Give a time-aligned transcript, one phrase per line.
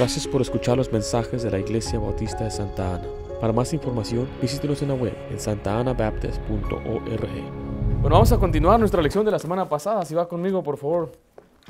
[0.00, 3.04] Gracias por escuchar los mensajes de la Iglesia Bautista de Santa Ana.
[3.38, 7.28] Para más información, visítenos en la web en santaanabaptist.org.
[8.00, 10.02] Bueno, vamos a continuar nuestra lección de la semana pasada.
[10.06, 11.12] Si va conmigo, por favor,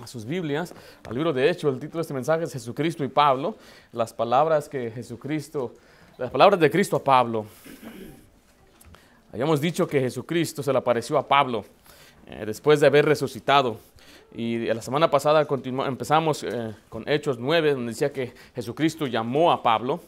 [0.00, 0.72] a sus Biblias,
[1.08, 1.74] al libro de Hechos.
[1.74, 3.56] El título de este mensaje es Jesucristo y Pablo.
[3.90, 5.74] Las palabras que Jesucristo,
[6.16, 7.46] las palabras de Cristo a Pablo.
[9.32, 11.64] Habíamos dicho que Jesucristo se le apareció a Pablo
[12.28, 13.76] eh, después de haber resucitado.
[14.32, 15.46] Y la semana pasada
[15.86, 20.00] empezamos eh, con Hechos 9, donde decía que Jesucristo llamó a Pablo,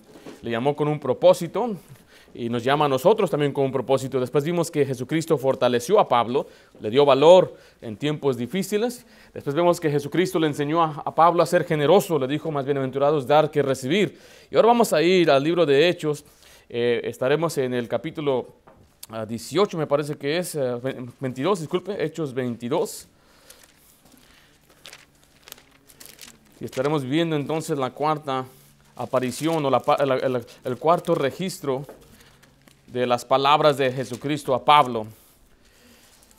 [0.43, 1.77] le llamó con un propósito
[2.35, 4.21] y nos llama a nosotros también con un propósito.
[4.21, 6.47] Después vimos que Jesucristo fortaleció a Pablo,
[6.81, 9.05] le dio valor en tiempos difíciles.
[9.35, 13.27] Después vemos que Jesucristo le enseñó a, Pablo a ser generoso, le dijo más bienaventurados
[13.27, 14.19] dar que recibir.
[14.51, 16.25] Y ahora vamos a ir al libro de Hechos,
[16.69, 18.55] eh, estaremos en el capítulo
[19.29, 20.57] 18, ah, me parece que es,
[21.21, 23.09] 22, eh, disculpe, Hechos 22.
[26.63, 28.45] Y estaremos viendo entonces la cuarta
[28.95, 29.83] aparición o
[30.65, 31.85] el, cuarto registro
[32.87, 35.09] de las palabras de Jesucristo a Pablo.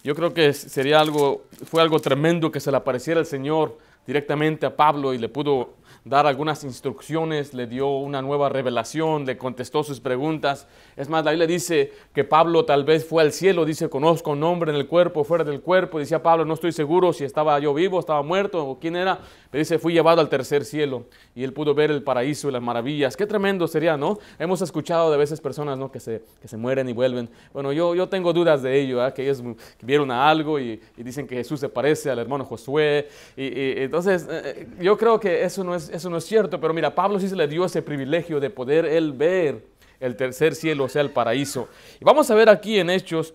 [0.01, 4.65] Yo creo que sería algo, fue algo tremendo que se le apareciera el Señor directamente
[4.65, 5.73] a Pablo y le pudo
[6.05, 10.67] dar algunas instrucciones, le dio una nueva revelación, le contestó sus preguntas.
[10.95, 14.41] Es más, la Biblia dice que Pablo tal vez fue al cielo, dice, conozco un
[14.41, 15.99] nombre en el cuerpo, fuera del cuerpo.
[15.99, 19.19] Decía Pablo, no estoy seguro si estaba yo vivo, estaba muerto o quién era.
[19.49, 22.61] Pero dice, fui llevado al tercer cielo y él pudo ver el paraíso y las
[22.61, 23.15] maravillas.
[23.15, 24.17] Qué tremendo sería, ¿no?
[24.39, 25.91] Hemos escuchado de veces personas, ¿no?
[25.91, 27.29] Que se, que se mueren y vuelven.
[27.53, 29.13] Bueno, yo, yo tengo dudas de ello, ¿eh?
[29.13, 29.43] que ellos
[29.81, 33.07] vieron a algo y, dicen que Jesús se parece al hermano Josué.
[33.37, 36.73] Y, entonces, eh, eh, yo creo que eso no, es, eso no es cierto, pero
[36.73, 39.63] mira, Pablo sí se le dio ese privilegio de poder él ver
[39.99, 41.69] el tercer cielo, o sea, el paraíso.
[42.01, 43.33] Y vamos a ver aquí en Hechos,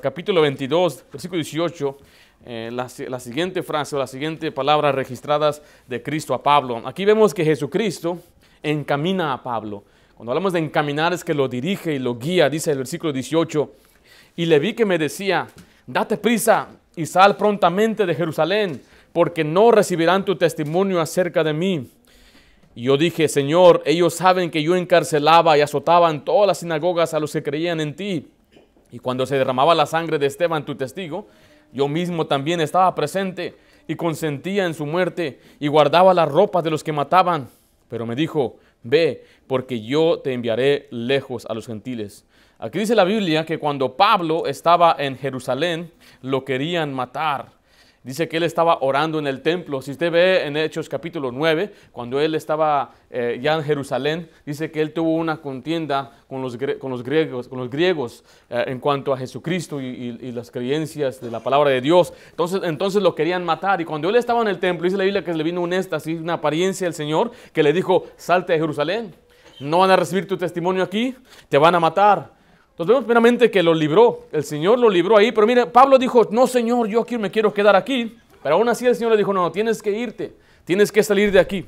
[0.00, 1.96] capítulo 22, versículo 18,
[2.44, 2.88] eh, la,
[3.20, 6.82] siguiente frase o la siguiente palabra registradas de Cristo a Pablo.
[6.84, 8.18] Aquí vemos que Jesucristo
[8.64, 9.84] encamina a Pablo.
[10.16, 13.72] Cuando hablamos de encaminar es que lo dirige y lo guía, dice el versículo 18.
[14.36, 15.46] Y le vi que me decía,
[15.86, 21.90] date prisa y sal prontamente de Jerusalén, porque no recibirán tu testimonio acerca de mí.
[22.74, 27.12] Y yo dije, Señor, ellos saben que yo encarcelaba y azotaba en todas las sinagogas
[27.12, 28.28] a los que creían en ti.
[28.90, 31.26] Y cuando se derramaba la sangre de Esteban, tu testigo,
[31.72, 33.56] yo mismo también estaba presente
[33.86, 37.48] y consentía en su muerte y guardaba las ropas de los que mataban.
[37.88, 42.24] Pero me dijo, ve, porque yo te enviaré lejos a los gentiles.
[42.58, 45.90] Aquí dice la Biblia que cuando Pablo estaba en Jerusalén,
[46.22, 47.61] lo querían matar.
[48.04, 49.80] Dice que él estaba orando en el templo.
[49.80, 54.72] Si usted ve en Hechos capítulo 9, cuando él estaba eh, ya en Jerusalén, dice
[54.72, 59.18] que él tuvo una contienda con los, griegos, con los griegos eh, en cuanto a
[59.18, 62.12] Jesucristo y, las creencias de la palabra de Dios.
[62.30, 63.80] Entonces, entonces lo querían matar.
[63.80, 66.20] Y cuando él estaba en el templo, dice la Biblia que le vino un éxtasis,
[66.20, 69.14] una apariencia del Señor, que le dijo, salte de Jerusalén.
[69.60, 71.14] No van a recibir tu testimonio aquí,
[71.48, 72.41] te van a matar.
[72.86, 76.46] Vemos plenamente que lo libró, el Señor lo libró ahí, pero mire, Pablo dijo, no
[76.46, 79.50] Señor, yo aquí me quiero quedar aquí, pero aún así el Señor le dijo, no,
[79.52, 80.34] tienes que irte,
[80.64, 81.66] tienes que salir de aquí.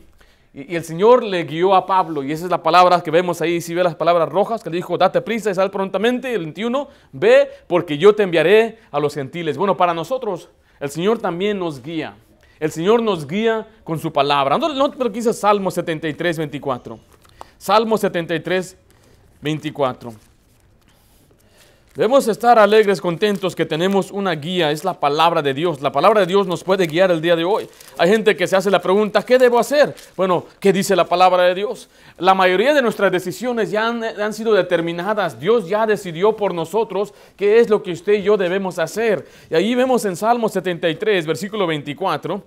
[0.52, 3.60] Y, el Señor le guió a Pablo, y esa es la palabra que vemos ahí,
[3.60, 6.88] si ve las palabras rojas, que le dijo, date prisa y sal prontamente, el 21,
[7.12, 9.56] ve, porque yo te enviaré a los gentiles.
[9.56, 10.48] Bueno, para nosotros,
[10.80, 12.14] el Señor también nos guía.
[12.60, 14.56] El Señor nos guía con su palabra.
[14.58, 16.98] No, no pero dice Salmo 73, 24.
[17.58, 18.76] Salmo 73,
[19.40, 20.33] 24.
[21.94, 25.80] Debemos estar alegres, contentos que tenemos una guía, es la palabra de Dios.
[25.80, 27.68] La palabra de Dios nos puede guiar el día de hoy.
[27.96, 29.94] Hay gente que se hace la pregunta, ¿qué debo hacer?
[30.16, 31.88] Bueno, ¿qué dice la palabra de Dios?
[32.18, 35.38] La mayoría de nuestras decisiones ya han, sido determinadas.
[35.38, 39.24] Dios ya decidió por nosotros qué es lo que usted y yo debemos hacer.
[39.48, 42.42] Y ahí vemos en Salmo 73, versículo 24,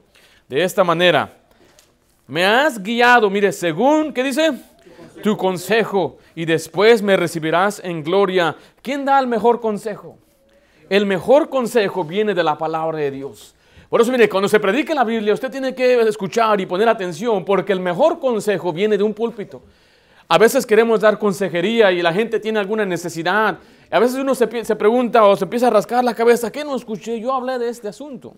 [0.50, 1.38] de esta manera.
[2.28, 4.52] Me has guiado, mire, según, ¿qué dice?
[5.22, 8.56] Tu consejo y después me recibirás en gloria.
[8.82, 10.18] ¿Quién da el mejor consejo?
[10.90, 13.56] El mejor consejo viene de la palabra de Dios.
[13.90, 17.46] Por eso, mire, cuando se predica la Biblia, usted tiene que escuchar y poner atención,
[17.46, 19.62] porque el mejor consejo viene de un púlpito.
[20.28, 23.60] A veces queremos dar consejería y la gente tiene alguna necesidad.
[23.90, 26.76] A veces uno se, se pregunta o se empieza a rascar la cabeza, ¿qué no
[26.76, 27.20] escuché?
[27.22, 28.34] Yo hablé de este asunto.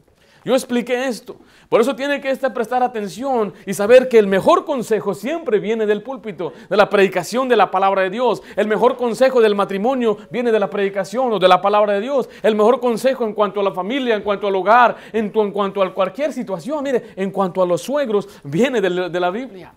[0.46, 1.36] Yo expliqué esto.
[1.68, 5.86] Por eso tiene que este prestar atención y saber que el mejor consejo siempre viene
[5.86, 8.42] del púlpito, de la predicación de la palabra de Dios.
[8.56, 12.30] El mejor consejo del matrimonio viene de la predicación o de la palabra de Dios.
[12.42, 15.94] El mejor consejo en cuanto a la familia, en cuanto al hogar, en, cuanto a
[15.94, 19.74] cualquier situación, mire, en cuanto a los suegros, viene de, de la Biblia.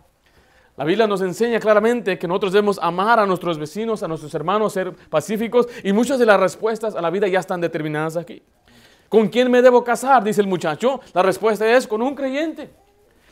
[0.77, 4.73] La Biblia nos enseña claramente que nosotros debemos amar a nuestros vecinos, a nuestros hermanos,
[4.73, 8.43] ser pacíficos y muchas de las respuestas a la vida ya están determinadas aquí.
[9.13, 10.25] ¿Con quién me debo casar?
[10.25, 10.99] Dice el muchacho.
[11.13, 12.71] La respuesta es con un creyente,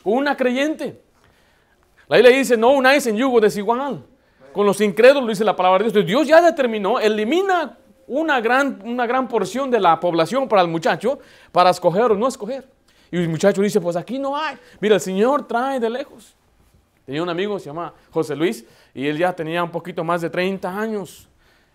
[0.03, 1.01] con una creyente.
[2.07, 4.05] La Biblia dice, no unáis en yugo desigual.
[4.53, 6.05] Con los incrédulos dice la palabra de Dios.
[6.05, 11.17] Dios ya determinó, elimina una gran, una gran porción de la población para el muchacho
[11.51, 12.69] para escoger o no escoger.
[13.09, 14.59] Y el muchacho dice, pues aquí no hay.
[14.79, 16.35] Mira, el Señor trae de lejos.
[17.07, 20.29] Tenía un amigo, se llama José Luis, y él ya tenía un poquito más de
[20.29, 21.27] 30 años.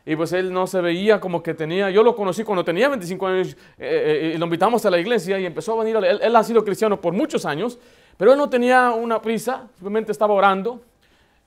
[0.06, 3.26] Y pues él no se veía como que tenía, yo lo conocí cuando tenía 25
[3.26, 6.36] años, eh, eh, y lo invitamos a la iglesia y empezó a venir, él, él
[6.36, 7.76] ha sido cristiano por muchos años,
[8.16, 10.80] pero él no tenía una prisa, simplemente estaba orando.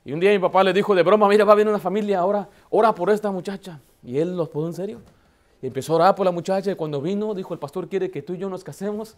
[0.03, 2.19] Y un día mi papá le dijo de broma, mira, va a venir una familia
[2.19, 3.79] ahora, ora por esta muchacha.
[4.03, 5.01] Y él los puso en serio.
[5.61, 8.21] Y empezó a orar por la muchacha y cuando vino dijo, el pastor quiere que
[8.21, 9.17] tú y yo nos casemos.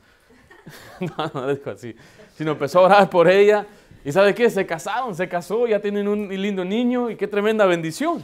[1.00, 1.96] no, no dijo así,
[2.36, 3.66] sino empezó a orar por ella.
[4.04, 4.50] ¿Y sabe qué?
[4.50, 8.22] Se casaron, se casó, ya tienen un lindo niño y qué tremenda bendición.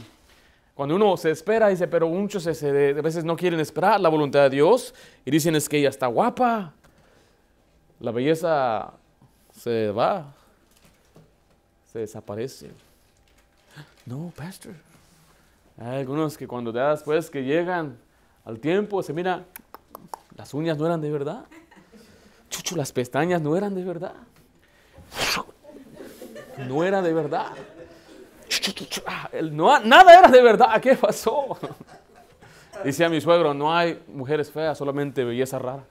[0.78, 4.50] Cuando uno se espera, dice, pero muchos a veces no quieren esperar la voluntad de
[4.50, 4.94] Dios
[5.24, 6.72] y dicen es que ella está guapa.
[7.98, 8.92] La belleza
[9.52, 10.32] se va,
[11.92, 12.70] se desaparece.
[14.06, 14.74] No, pastor.
[15.78, 17.98] Hay algunos que cuando después que llegan
[18.44, 19.46] al tiempo se mira,
[20.36, 21.44] las uñas no eran de verdad.
[22.50, 24.14] Chucho, las pestañas no eran de verdad.
[26.68, 27.50] No era de verdad.
[29.52, 30.80] No, nada era de verdad.
[30.80, 31.58] ¿Qué pasó?
[32.84, 35.84] Dice a mi suegro, no hay mujeres feas, solamente belleza rara.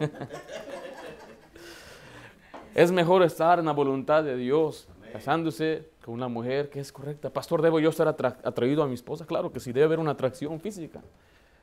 [2.76, 7.30] Es mejor estar en la voluntad de Dios, casándose con una mujer que es correcta.
[7.30, 9.24] Pastor, ¿debo yo estar atraído a mi esposa?
[9.24, 11.00] Claro que sí, debe haber una atracción física.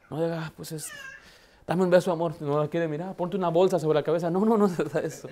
[0.09, 0.91] No diga, ah, pues es,
[1.67, 4.31] dame un beso, amor, no la quiere mirar, ponte una bolsa sobre la cabeza.
[4.31, 4.65] No, no, no
[4.95, 5.29] es eso.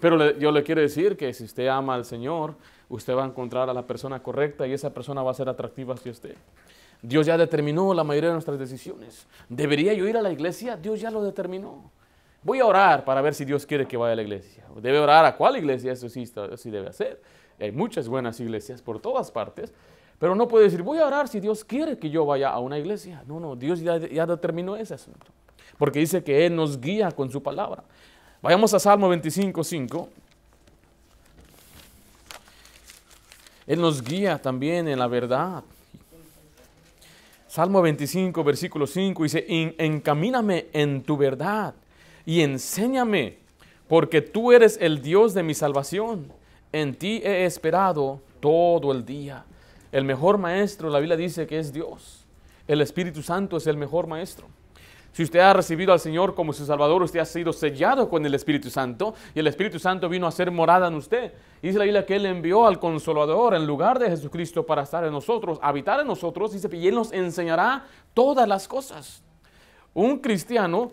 [0.00, 2.54] Pero yo le quiero decir que si usted ama al Señor,
[2.88, 5.94] usted va a encontrar a la persona correcta y esa persona va a ser atractiva
[5.94, 6.36] hacia usted.
[7.02, 9.26] Dios ya determinó la mayoría de nuestras decisiones.
[9.48, 10.76] ¿Debería yo ir a la iglesia?
[10.76, 11.90] Dios ya lo determinó.
[12.42, 14.64] Voy a orar para ver si Dios quiere que vaya a la iglesia.
[14.80, 16.24] Debe orar a cuál iglesia, eso sí,
[16.56, 17.20] sí debe hacer.
[17.58, 19.72] Hay muchas buenas iglesias por todas partes,
[20.18, 22.78] pero no puede decir, voy a orar si Dios quiere que yo vaya a una
[22.78, 23.22] iglesia.
[23.26, 25.26] No, no, Dios ya, ya determinó ese asunto.
[25.76, 27.84] Porque dice que Él nos guía con su palabra.
[28.42, 30.08] Vayamos a Salmo 25, 5.
[33.66, 35.62] Él nos guía también en la verdad.
[37.46, 39.44] Salmo 25, versículo 5 dice,
[39.78, 41.74] encamíname en tu verdad
[42.24, 43.38] y enséñame,
[43.88, 46.32] porque tú eres el Dios de mi salvación.
[46.72, 49.44] En ti he esperado todo el día.
[49.92, 52.24] El mejor maestro, la Biblia dice que es Dios.
[52.66, 54.46] El Espíritu Santo es el mejor maestro.
[55.12, 58.34] Si usted ha recibido al Señor como su Salvador, usted ha sido sellado con el
[58.34, 61.32] Espíritu Santo y el Espíritu Santo vino a ser morada en usted.
[61.60, 65.12] Dice la Biblia que Él envió al Consolador en lugar de Jesucristo para estar en
[65.12, 67.84] nosotros, habitar en nosotros, dice, y Él nos enseñará
[68.14, 69.22] todas las cosas.
[69.94, 70.92] Un cristiano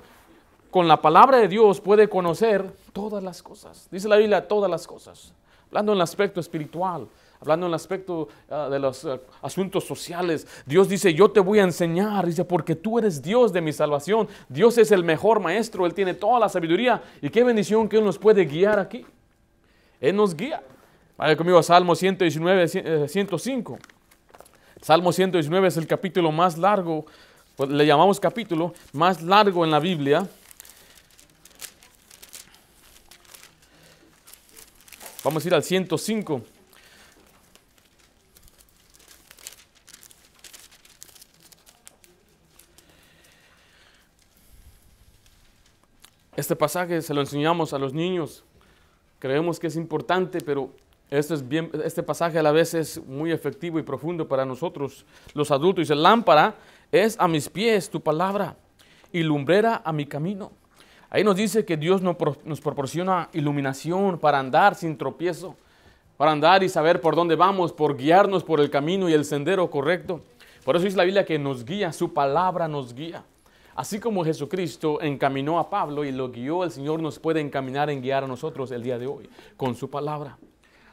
[0.71, 3.87] con la palabra de Dios puede conocer todas las cosas.
[3.91, 5.33] Dice la Biblia todas las cosas.
[5.67, 7.07] Hablando en el aspecto espiritual,
[7.39, 10.47] hablando en el aspecto ah, de los ah, asuntos sociales.
[10.65, 14.27] Dios dice, yo te voy a enseñar, dice, porque tú eres Dios de mi salvación.
[14.49, 17.01] Dios es el mejor maestro, Él tiene toda la sabiduría.
[17.21, 19.05] Y qué bendición que Él nos puede guiar aquí.
[19.99, 20.61] Él nos guía.
[21.17, 23.73] Vaya conmigo a Salmo 119, 105.
[23.75, 23.97] Eh,
[24.81, 27.05] Salmo 119 es el capítulo más largo,
[27.55, 30.27] pues, le llamamos capítulo más largo en la Biblia.
[35.23, 36.41] Vamos a ir al 105.
[46.37, 48.43] Este pasaje se lo enseñamos a los niños.
[49.17, 50.69] Creemos que es importante, pero
[51.09, 55.03] este, pasaje a la vez es muy efectivo y profundo para nosotros,
[55.33, 55.81] los adultos.
[55.81, 56.53] Dice, lámpara
[56.91, 58.55] es a mis pies tu palabra
[59.11, 60.51] y lumbrera a mi camino.
[61.09, 65.55] Ahí nos dice que Dios nos proporciona iluminación para andar sin tropiezo,
[66.17, 69.71] para andar y saber por dónde vamos, por guiarnos por el camino y el sendero
[69.71, 70.21] correcto.
[70.63, 73.23] Por eso es la Biblia que nos guía, su palabra nos guía.
[73.77, 78.01] Así como Jesucristo encaminó a Pablo y lo guió, el Señor nos puede encaminar en
[78.01, 80.39] guiar a nosotros el día de hoy con su palabra.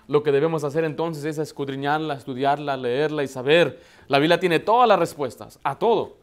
[0.07, 3.81] Lo que debemos hacer entonces es escudriñarla, estudiarla, leerla y saber.
[4.07, 6.19] La Biblia tiene todas las respuestas a todo.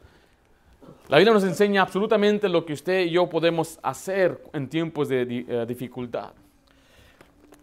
[1.08, 5.44] La Biblia nos enseña absolutamente lo que usted y yo podemos hacer en tiempos de
[5.48, 6.30] eh, dificultad.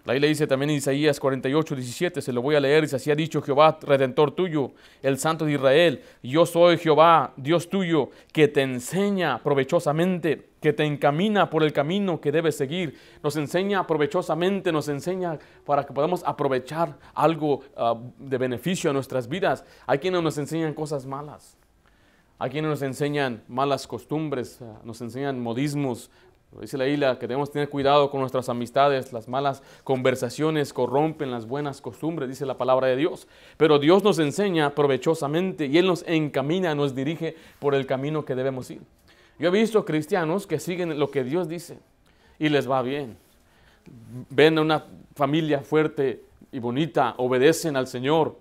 [0.10, 3.12] La Biblia dice también en Isaías 48, 17, se lo voy a leer, dice, así
[3.12, 4.72] ha dicho Jehová, redentor tuyo,
[5.04, 10.84] el Santo de Israel, yo soy Jehová, Dios tuyo, que te enseña provechosamente, que te
[10.84, 16.24] encamina por el camino que debes seguir, nos enseña provechosamente, nos enseña para que podamos
[16.26, 19.64] aprovechar algo ah, de beneficio a nuestras vidas.
[19.86, 21.56] Hay quienes nos enseñan cosas malas,
[22.40, 26.10] hay quienes nos enseñan malas costumbres, ah, nos enseñan modismos,
[26.60, 31.46] Dice la isla que debemos tener cuidado con nuestras amistades, las malas conversaciones corrompen las
[31.46, 33.28] buenas costumbres, dice la palabra de Dios.
[33.56, 38.34] Pero Dios nos enseña provechosamente y Él nos encamina, nos dirige por el camino que
[38.34, 38.82] debemos ir.
[39.38, 41.78] Yo he visto cristianos que siguen lo que Dios dice
[42.40, 43.16] y les va bien.
[44.30, 48.36] Ven a una familia fuerte y bonita, obedecen al Señor,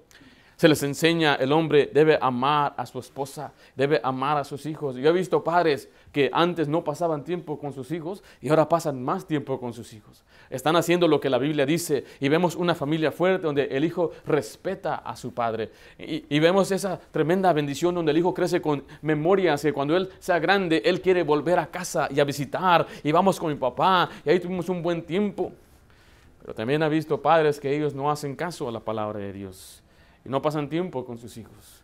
[0.58, 4.96] se les enseña, el hombre debe amar a su esposa, debe amar a sus hijos.
[4.96, 9.00] Yo he visto padres que antes no pasaban tiempo con sus hijos y ahora pasan
[9.00, 10.24] más tiempo con sus hijos.
[10.50, 14.10] Están haciendo lo que la Biblia dice y vemos una familia fuerte donde el hijo
[14.26, 15.70] respeta a su padre.
[15.96, 20.40] Y, vemos esa tremenda bendición donde el hijo crece con memorias que cuando él sea
[20.40, 24.30] grande, él quiere volver a casa y a visitar y vamos con mi papá y
[24.30, 25.52] ahí tuvimos un buen tiempo.
[26.40, 29.84] Pero también ha visto padres que ellos no hacen caso a la palabra de Dios
[30.24, 31.82] y no pasan tiempo con sus hijos.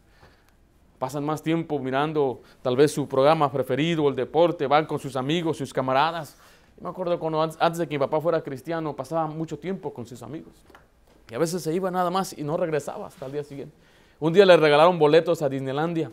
[0.98, 5.56] Pasan más tiempo mirando tal vez su programa preferido, el deporte, van con sus amigos,
[5.56, 6.36] sus camaradas.
[6.80, 10.22] Me acuerdo cuando antes de que mi papá fuera cristiano, pasaba mucho tiempo con sus
[10.22, 10.52] amigos.
[11.30, 13.74] Y a veces se iba nada más y no regresaba hasta el día siguiente.
[14.20, 16.10] Un día le regalaron boletos a Disneylandia.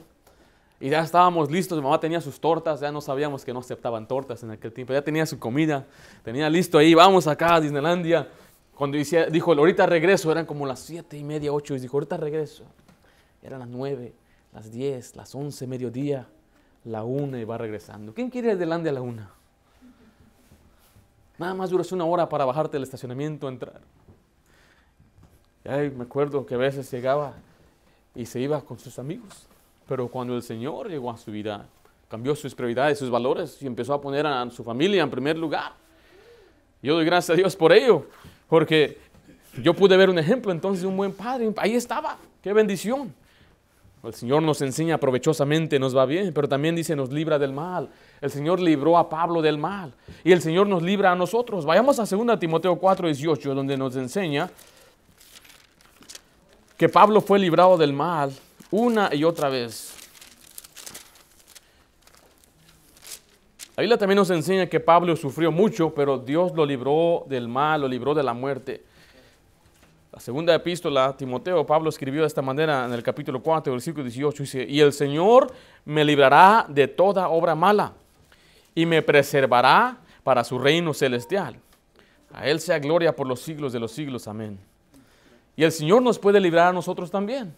[0.80, 4.08] Y ya estábamos listos, mi mamá tenía sus tortas, ya no sabíamos que no aceptaban
[4.08, 5.86] tortas en aquel tiempo, ya tenía su comida,
[6.24, 8.28] tenía listo ahí, vamos acá a Disneylandia.
[8.76, 12.64] Cuando dijo, ahorita regreso, eran como las siete y media, ocho, y dijo, ahorita regreso.
[13.44, 14.14] Eran las nueve,
[14.54, 16.28] las diez, las once, mediodía,
[16.84, 18.14] la una y va regresando.
[18.14, 19.32] ¿Quién quiere ir delante a la una?
[21.38, 23.82] Nada más duras una hora para bajarte del estacionamiento, entrar.
[25.66, 27.34] Y ahí me acuerdo que a veces llegaba
[28.16, 29.48] y se iba con sus amigos.
[29.88, 31.68] Pero cuando el Señor llegó a su vida,
[32.10, 35.74] cambió sus prioridades, sus valores y empezó a poner a su familia en primer lugar.
[36.82, 38.06] Yo doy gracias a Dios por ello.
[38.52, 38.98] Porque
[39.64, 41.54] yo pude ver un ejemplo entonces de un buen padre.
[41.56, 42.18] Ahí estaba.
[42.44, 43.14] Qué bendición.
[44.04, 47.88] El Señor nos enseña provechosamente, nos va bien, pero también dice nos libra del mal.
[48.20, 49.94] El Señor libró a Pablo del mal
[50.26, 51.66] y el Señor nos libra a nosotros.
[51.66, 54.50] Vayamos a 2 Timoteo 4, 18, donde nos enseña
[56.76, 58.34] que Pablo fue librado del mal
[58.70, 59.91] una y otra vez.
[63.88, 67.88] La también nos enseña que Pablo sufrió mucho, pero Dios lo libró del mal, lo
[67.88, 68.84] libró de la muerte.
[70.12, 74.04] La segunda epístola a Timoteo, Pablo escribió de esta manera en el capítulo 4, versículo
[74.04, 75.54] 18, dice, y el Señor
[75.86, 77.94] me librará de toda obra mala
[78.76, 81.56] y me preservará para su reino celestial.
[82.34, 84.28] A Él sea gloria por los siglos de los siglos.
[84.28, 84.60] Amén.
[85.56, 87.54] Y el Señor nos puede librar a nosotros también.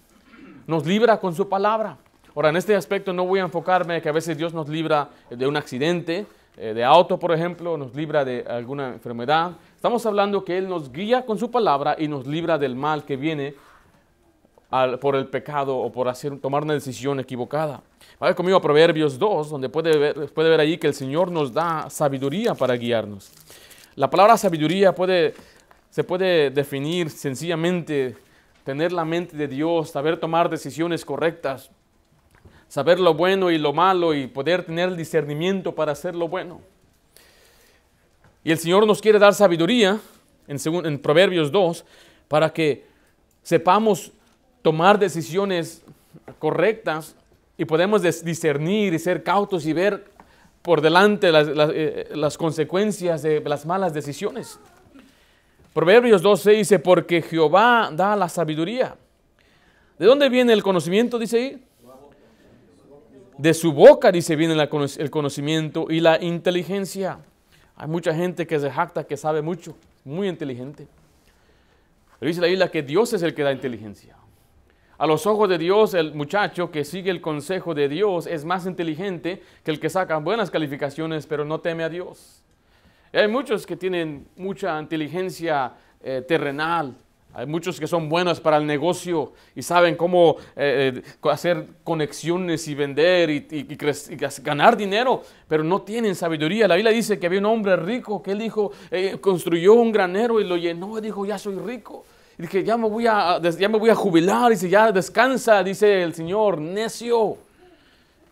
[0.67, 1.97] Nos libra con su palabra.
[2.35, 5.45] Ahora, en este aspecto no voy a enfocarme que a veces Dios nos libra de
[5.45, 6.25] un accidente,
[6.57, 9.51] eh, de auto, por ejemplo, nos libra de alguna enfermedad.
[9.75, 13.17] Estamos hablando que Él nos guía con su palabra y nos libra del mal que
[13.17, 13.53] viene
[14.99, 17.83] por el pecado o por hacer, tomar una decisión equivocada.
[18.19, 21.53] Vaya conmigo a Proverbios 2, donde puede ver, puede ver ahí que el Señor nos
[21.53, 23.31] da sabiduría para guiarnos.
[23.93, 25.35] La palabra sabiduría puede,
[25.91, 28.17] se puede definir sencillamente
[28.63, 31.69] tener la mente de Dios, saber tomar decisiones correctas
[32.73, 36.59] saber lo bueno y lo malo y poder tener el discernimiento para hacer lo bueno.
[38.43, 39.99] Y el Señor nos quiere dar sabiduría
[40.47, 41.85] en, en Proverbios 2
[42.27, 42.83] para que
[43.43, 44.11] sepamos
[44.63, 45.83] tomar decisiones
[46.39, 47.15] correctas
[47.59, 50.05] y podemos discernir y ser cautos y ver
[50.63, 54.59] por delante las, eh, las consecuencias de las malas decisiones.
[55.75, 58.95] Proverbios 12 dice, porque Jehová da la sabiduría.
[59.99, 61.19] ¿De dónde viene el conocimiento?
[61.19, 61.63] Dice ahí.
[63.43, 67.19] De su boca, dice, viene el conocimiento y la inteligencia.
[67.75, 70.87] Hay mucha gente que se jacta que sabe mucho, muy inteligente.
[72.19, 74.15] Pero dice la Biblia que Dios es el que da inteligencia.
[74.97, 78.65] A los ojos de Dios, el muchacho que sigue el consejo de Dios es más
[78.65, 82.45] inteligente que el que saca buenas calificaciones, pero no teme a Dios.
[83.11, 86.95] hay muchos que tienen mucha inteligencia eh, terrenal,
[87.35, 92.67] hay muchos que son buenos para el negocio y saben cómo eh, eh, hacer conexiones
[92.67, 93.77] y vender y,
[94.43, 96.67] ganar dinero, pero no tienen sabiduría.
[96.67, 100.39] La Biblia dice que había un hombre rico que él dijo, eh, construyó un granero
[100.39, 102.05] y lo llenó y dijo, ya soy rico.
[102.37, 104.51] Y dije, ya me voy a, ya me voy a jubilar.
[104.51, 107.37] Dice, ya descansa, dice el Señor, necio.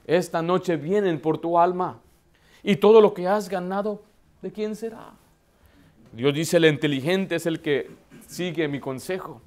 [0.05, 1.99] Esta noche vienen por tu alma.
[2.61, 4.03] Y todo lo que has ganado,
[4.43, 5.09] ¿de quién será?
[6.11, 7.89] Dios dice, el inteligente es el que
[8.31, 9.41] sigue mi consejo.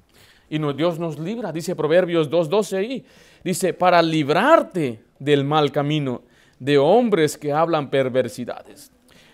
[0.47, 3.05] Y Dios nos libra, dice Proverbios 2.12 ahí.
[3.43, 6.21] Dice, para librarte del mal camino
[6.59, 8.91] de hombres que hablan perversidades.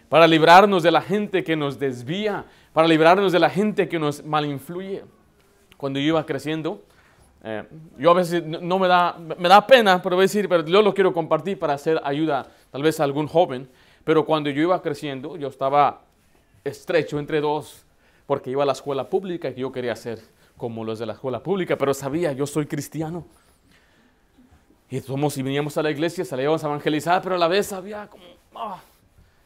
[0.10, 2.46] Para librarnos de la gente que nos desvía.
[2.74, 5.04] Para librarnos de la gente que nos malinfluye.
[5.76, 6.84] Cuando yo iba creciendo,
[7.44, 7.64] eh,
[7.98, 10.94] yo a veces no me da, me da pena, pero voy a decir, yo lo
[10.94, 13.68] quiero compartir para hacer ayuda tal vez a algún joven.
[14.04, 16.04] Pero cuando yo iba creciendo, yo estaba
[16.64, 17.86] estrecho entre dos,
[18.32, 20.18] porque iba a la escuela pública y yo quería ser
[20.56, 23.26] como los de la escuela pública, pero sabía, yo soy cristiano.
[24.90, 28.08] Y somos y veníamos a la iglesia, salíamos a evangelizar, pero a la vez había
[28.08, 28.24] como...
[28.56, 28.80] ah,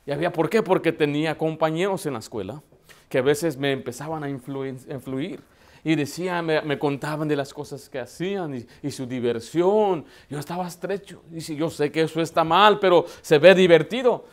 [0.06, 0.62] y había, ¿por qué?
[0.62, 2.62] Porque tenía compañeros en la escuela
[3.10, 5.42] que a veces me empezaban a influir.
[5.84, 10.06] Y decían, me, me contaban de las cosas que hacían y, y su diversión.
[10.30, 11.24] Yo estaba estrecho.
[11.32, 14.26] Dice, yo sé que eso está mal, pero se ve divertido.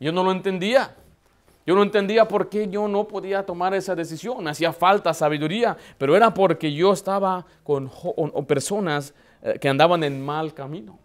[0.00, 0.96] Yo no lo entendía.
[1.70, 4.48] Yo no entendía por qué yo no podía tomar esa decisión.
[4.48, 7.88] Hacía falta sabiduría, pero era porque yo estaba con
[8.48, 10.98] personas eh, que andaban en mal camino,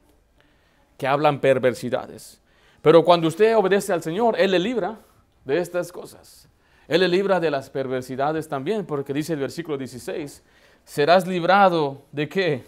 [0.98, 2.42] que hablan perversidades.
[2.82, 4.98] Pero cuando usted obedece al Señor, Él le libra
[5.44, 6.50] de estas cosas.
[6.88, 10.42] Él le libra de las perversidades también, porque dice el versículo 16,
[10.84, 12.64] serás librado de qué?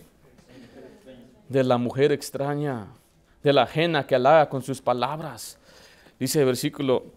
[1.49, 2.89] De la mujer extraña,
[3.41, 5.57] de la ajena que halaga con sus palabras.
[6.19, 7.16] Dice el versículo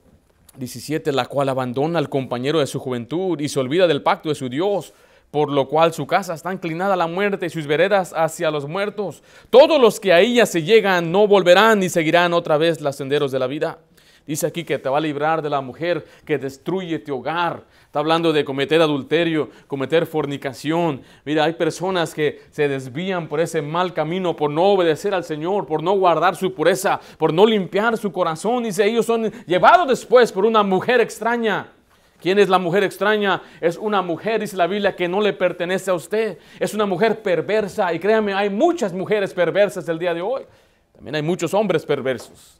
[0.56, 4.34] 17, la cual abandona al compañero de su juventud y se olvida del pacto de
[4.34, 4.92] su Dios,
[5.30, 8.66] por lo cual su casa está inclinada a la muerte y sus veredas hacia los
[8.66, 9.22] muertos.
[9.48, 13.30] Todos los que a ella se llegan no volverán ni seguirán otra vez los senderos
[13.30, 13.78] de la vida.
[14.26, 17.64] Dice aquí que te va a librar de la mujer que destruye tu hogar.
[17.84, 21.02] Está hablando de cometer adulterio, cometer fornicación.
[21.24, 25.66] Mira, hay personas que se desvían por ese mal camino, por no obedecer al Señor,
[25.66, 28.62] por no guardar su pureza, por no limpiar su corazón.
[28.62, 31.72] Dice, ellos son llevados después por una mujer extraña.
[32.20, 33.42] ¿Quién es la mujer extraña?
[33.60, 36.38] Es una mujer, dice la Biblia, que no le pertenece a usted.
[36.58, 37.92] Es una mujer perversa.
[37.94, 40.42] Y créame, hay muchas mujeres perversas el día de hoy.
[40.94, 42.59] También hay muchos hombres perversos.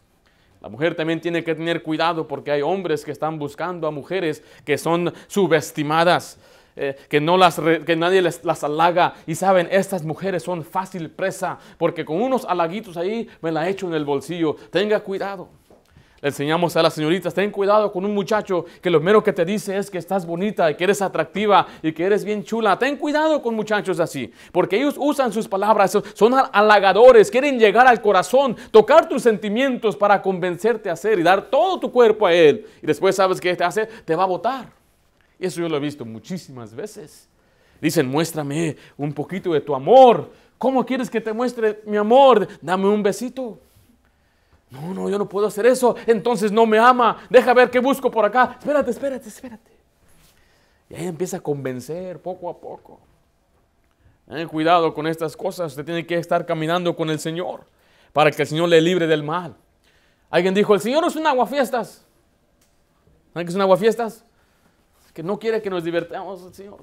[0.61, 4.43] La mujer también tiene que tener cuidado porque hay hombres que están buscando a mujeres
[4.65, 6.39] que son subestimadas,
[6.77, 9.15] eh, que, no las re- que nadie les, las halaga.
[9.27, 13.87] Y saben, estas mujeres son fácil presa porque con unos halaguitos ahí me la echo
[13.87, 14.57] en el bolsillo.
[14.71, 15.49] Tenga cuidado.
[16.23, 19.43] Le enseñamos a las señoritas, ten cuidado con un muchacho que lo mero que te
[19.43, 22.79] dice es que estás bonita y que eres atractiva y que eres bien chula.
[22.79, 28.03] Ten cuidado con muchachos así, porque ellos usan sus palabras, son halagadores, quieren llegar al
[28.03, 32.67] corazón, tocar tus sentimientos para convencerte a hacer y dar todo tu cuerpo a él.
[32.83, 34.71] Y después sabes qué te hace, te va a votar.
[35.39, 37.31] Y eso yo lo he visto muchísimas veces.
[37.81, 40.31] Dicen, muéstrame un poquito de tu amor.
[40.59, 42.47] ¿Cómo quieres que te muestre mi amor?
[42.61, 43.59] Dame un besito.
[44.71, 45.97] No, no, yo no puedo hacer eso.
[46.07, 47.19] Entonces no me ama.
[47.29, 48.57] Deja ver qué busco por acá.
[48.59, 49.71] Espérate, espérate, espérate.
[50.89, 53.01] Y ahí empieza a convencer poco a poco.
[54.29, 55.73] Ten cuidado con estas cosas.
[55.73, 57.65] Usted tiene que estar caminando con el Señor
[58.13, 59.57] para que el Señor le libre del mal.
[60.31, 62.05] Alguien dijo, el Señor es un aguafiestas.
[63.33, 64.25] ¿Saben qué es un aguafiestas?
[65.13, 66.79] Que no quiere que nos divertamos el Señor.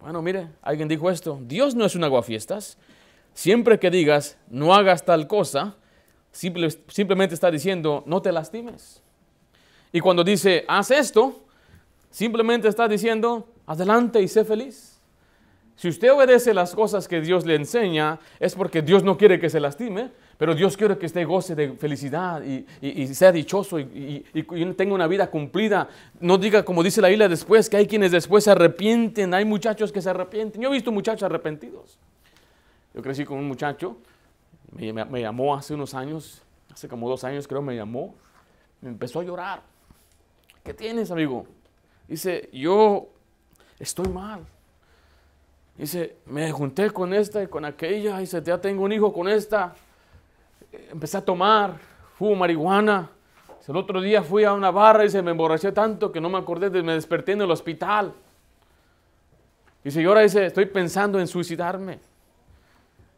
[0.00, 1.38] Bueno, mire, alguien dijo esto.
[1.42, 2.76] Dios no es un aguafiestas.
[3.32, 5.76] Siempre que digas, no hagas tal cosa,
[6.36, 9.00] Simple- simplemente está diciendo, no te lastimes.
[9.90, 11.40] Y cuando dice, haz esto,
[12.10, 15.00] simplemente está diciendo, adelante y sé feliz.
[15.76, 19.48] Si usted obedece las cosas que Dios le enseña, es porque Dios no quiere que
[19.48, 22.66] se lastime, pero Dios quiere que usted goce de felicidad y,
[23.14, 24.42] sea dichoso y- y
[24.74, 25.88] tenga una vida cumplida.
[26.20, 29.90] No diga, como dice la isla después, que hay quienes después se arrepienten, hay muchachos
[29.90, 30.60] que se arrepienten.
[30.60, 31.98] Yo he visto muchachos arrepentidos.
[32.94, 33.96] Yo crecí con un muchacho
[34.76, 38.14] me, llamó hace unos años, hace como dos años creo, me llamó,
[38.80, 39.62] me empezó a llorar.
[40.62, 41.46] ¿Qué tienes, amigo?
[42.08, 43.08] Dice, yo
[43.78, 44.40] estoy mal.
[45.76, 49.74] Dice, me junté con esta y con aquella, dice, ya tengo un hijo con esta.
[50.90, 51.78] Empecé a tomar,
[52.16, 53.10] fumo marihuana.
[53.58, 56.28] Dice, El otro día fui a una barra y se me emborraché tanto que no
[56.28, 58.12] me acordé, me desperté en el hospital.
[59.84, 62.00] Dice, y ahora dice, estoy pensando en suicidarme.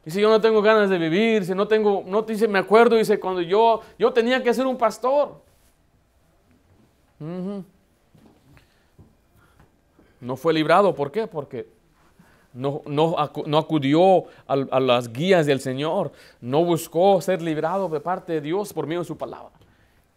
[0.04, 3.20] Dice, yo no tengo ganas de vivir, dice, no tengo, no, dice, me acuerdo, dice,
[3.20, 5.40] cuando yo, yo tenía que ser un pastor.
[10.20, 11.26] No fue librado, ¿por qué?
[11.26, 11.68] Porque
[12.52, 13.14] no, no,
[13.46, 18.72] no acudió a, las guías del Señor, no buscó ser librado de parte de Dios
[18.72, 19.52] por medio de su palabra.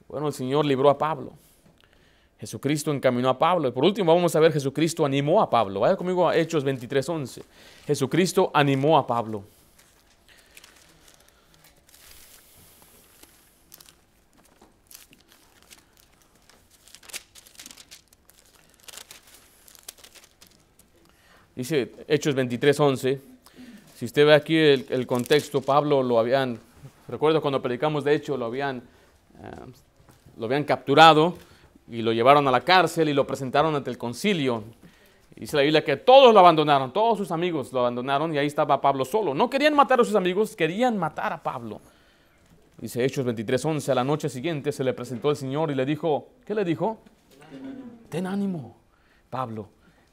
[0.07, 1.33] Bueno, el Señor libró a Pablo.
[2.39, 3.67] Jesucristo encaminó a Pablo.
[3.67, 5.81] Y por último vamos a ver, Jesucristo animó a Pablo.
[5.81, 7.43] Vaya conmigo a Hechos 23:11.
[7.85, 9.43] Jesucristo animó a Pablo.
[21.61, 23.19] Dice Hechos 23:11.
[23.93, 26.57] Si usted ve aquí el, contexto, Pablo lo habían,
[27.07, 29.71] recuerdo cuando predicamos de hecho, lo habían, eh,
[30.39, 31.35] lo habían capturado
[31.87, 34.63] y lo llevaron a la cárcel y lo presentaron ante el concilio.
[35.35, 38.81] Dice la Biblia que todos lo abandonaron, todos sus amigos lo abandonaron y ahí estaba
[38.81, 39.35] Pablo solo.
[39.35, 41.79] No querían matar a sus amigos, querían matar a Pablo.
[42.79, 46.29] Dice Hechos 23:11, a la noche siguiente se le presentó el Señor y le dijo,
[46.43, 46.97] ¿qué le dijo?
[48.09, 48.77] Ten ánimo,
[49.29, 49.69] Pablo,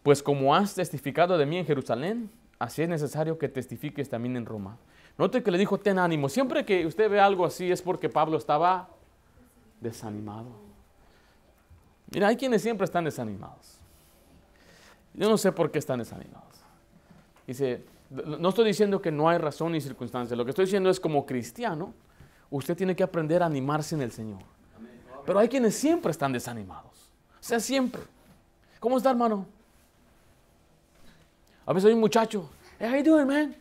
[0.09, 4.47] pues como has testificado de mí en Jerusalén, así es necesario que testifiques también en
[4.47, 4.79] Roma.
[5.19, 6.31] Note que le dijo, ten ánimo.
[6.31, 8.89] Siempre que usted ve algo así es porque Pablo estaba
[9.79, 10.49] desanimado.
[12.11, 13.81] Mira, hay quienes siempre están desanimados.
[15.13, 16.55] Yo no sé por qué están desanimados.
[17.47, 20.35] Dice, no estoy diciendo que no hay razón ni circunstancia.
[20.35, 21.93] Lo que estoy diciendo es como cristiano,
[22.49, 24.41] usted tiene que aprender a animarse en el Señor.
[25.27, 27.13] Pero hay quienes siempre están desanimados.
[27.39, 28.01] O sea, siempre.
[28.81, 29.58] ¿Cómo está, hermano?
[31.69, 32.49] A veces hay un muchacho.
[32.79, 33.55] Hey, how you doing, man?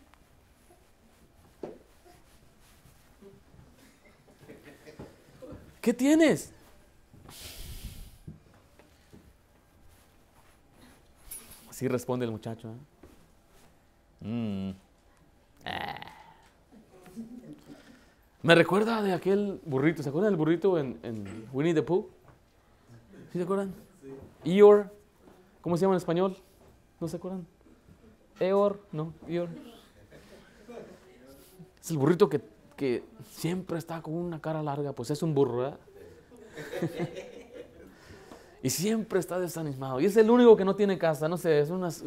[5.82, 6.54] ¿Qué tienes?
[11.70, 12.70] Así responde el muchacho.
[12.70, 12.76] ¿eh?
[14.22, 14.74] Mm.
[15.66, 16.14] Ah.
[18.42, 20.02] Me recuerda de aquel burrito.
[20.02, 22.08] ¿Se acuerdan del burrito en, en Winnie the Pooh?
[23.34, 23.74] ¿Sí se acuerdan?
[24.46, 24.86] Eeyore.
[25.60, 26.38] ¿Cómo se llama en español?
[27.02, 27.57] ¿No se acuerdan?
[28.40, 29.52] Eeyore, no, Eeyore.
[31.82, 32.42] Es el burrito que
[32.78, 35.80] que siempre está con una cara larga, pues es un burro, ¿verdad?
[38.64, 40.00] y siempre está desanimado.
[40.00, 42.04] Y es el único que no tiene casa, no sé, es unas,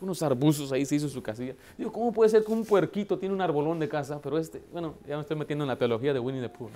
[0.00, 1.54] unos arbustos ahí se hizo su casilla.
[1.78, 4.20] Digo, ¿cómo puede ser que un puerquito tiene un arbolón de casa?
[4.22, 6.68] Pero este, bueno, ya me estoy metiendo en la teología de Winnie the Pooh.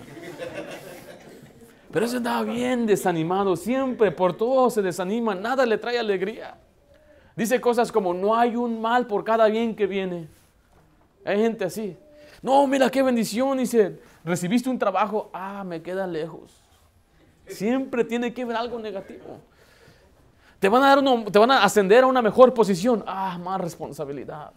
[1.93, 6.59] Pero ese andaba bien desanimado, siempre, por todo se desanima, nada le trae alegría.
[7.38, 10.27] Dice cosas como, no hay un mal por cada bien que viene.
[11.24, 11.96] Hay gente así.
[12.42, 16.61] No, mira qué bendición, dice, recibiste un trabajo, ah, me queda lejos.
[17.46, 19.38] Siempre tiene que ver algo negativo.
[20.59, 24.51] Te van a dar te van a ascender a una mejor posición, ah, más responsabilidad.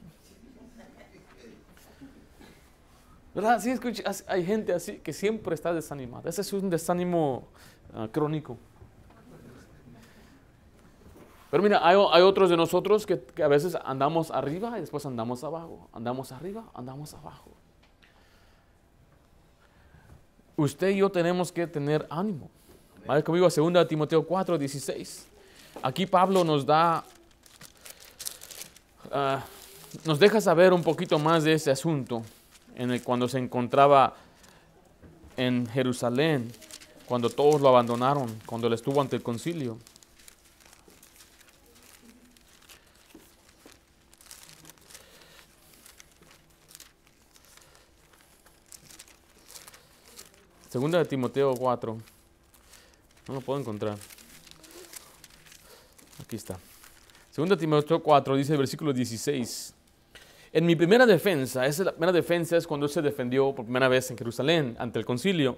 [3.35, 3.59] ¿Verdad?
[3.61, 6.27] Sí, escucha, hay gente así que siempre está desanimada.
[6.31, 7.47] Ese es un desánimo
[7.93, 8.57] ah, crónico.
[11.51, 15.43] Pero mira, hay, otros de nosotros que, que, a veces andamos arriba y después andamos
[15.43, 15.89] abajo.
[15.93, 17.51] Andamos arriba, andamos abajo
[20.63, 22.49] usted y yo tenemos que tener ánimo.
[23.05, 25.27] Vaya conmigo a 2 Timoteo 4, 16.
[25.81, 27.03] Aquí Pablo nos da,
[29.11, 29.43] ah,
[30.05, 32.23] nos deja saber un poquito más de ese asunto
[32.75, 34.13] en el cuando se encontraba
[35.37, 36.51] en Jerusalén,
[37.07, 39.77] cuando todos lo abandonaron, cuando él estuvo ante el concilio.
[50.71, 51.97] Segunda de Timoteo 4.
[53.27, 53.97] No lo puedo encontrar.
[56.23, 56.57] Aquí está.
[57.29, 59.73] Segunda de Timoteo 4 dice el versículo 16.
[60.53, 63.89] En mi primera defensa, esa es la primera defensa es cuando se defendió por primera
[63.89, 65.57] vez en Jerusalén ante el concilio.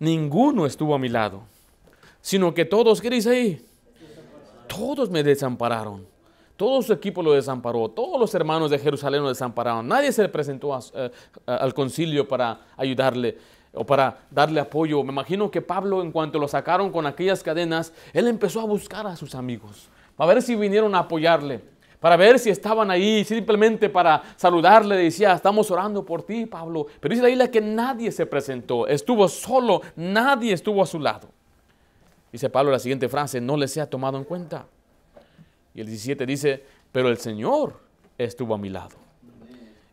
[0.00, 1.44] Ninguno estuvo a mi lado,
[2.20, 3.66] sino que todos, ¿qué dice ahí?
[4.66, 6.06] Todos me desampararon.
[6.58, 7.88] Todo su equipo lo desamparó.
[7.88, 9.88] Todos los hermanos de Jerusalén lo desampararon.
[9.88, 11.10] Nadie se presentó eh,
[11.46, 13.38] al concilio para ayudarle
[13.72, 15.02] o para darle apoyo.
[15.02, 19.06] Me imagino que Pablo, en cuanto lo sacaron con aquellas cadenas, él empezó a buscar
[19.06, 21.60] a sus amigos, para ver si vinieron a apoyarle,
[22.00, 24.96] para ver si estaban ahí, simplemente para saludarle.
[24.96, 26.86] Decía, estamos orando por ti, Pablo.
[27.00, 31.28] Pero dice la que nadie se presentó, estuvo solo, nadie estuvo a su lado.
[32.32, 34.66] Dice Pablo la siguiente frase, no les sea tomado en cuenta.
[35.74, 37.80] Y el 17 dice, pero el Señor
[38.16, 38.96] estuvo a mi lado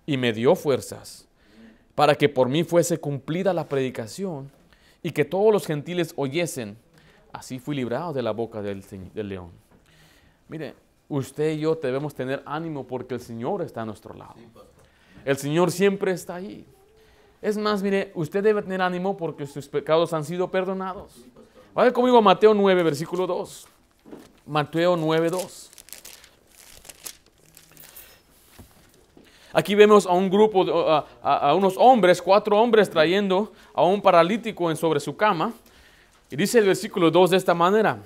[0.05, 1.24] y me dio fuerzas
[1.95, 4.51] para que por mí fuese cumplida la predicación
[5.01, 6.77] y que todos los gentiles oyesen.
[7.31, 9.51] Así fui librado de la boca del, león.
[10.47, 10.75] Mire,
[11.09, 14.35] usted y yo debemos tener ánimo porque el Señor está a nuestro lado.
[15.23, 16.65] El Señor siempre está ahí.
[17.41, 21.25] Es más, mire, usted debe tener ánimo porque sus pecados han sido perdonados.
[21.73, 23.67] Vaya conmigo a Mateo 9, versículo 2.
[24.45, 25.71] Mateo 9, 2.
[29.57, 30.65] Aquí vemos a un grupo,
[31.23, 35.53] a, unos hombres, cuatro hombres trayendo a un paralítico en sobre su cama.
[36.29, 37.99] Y dice el versículo 2 de esta manera.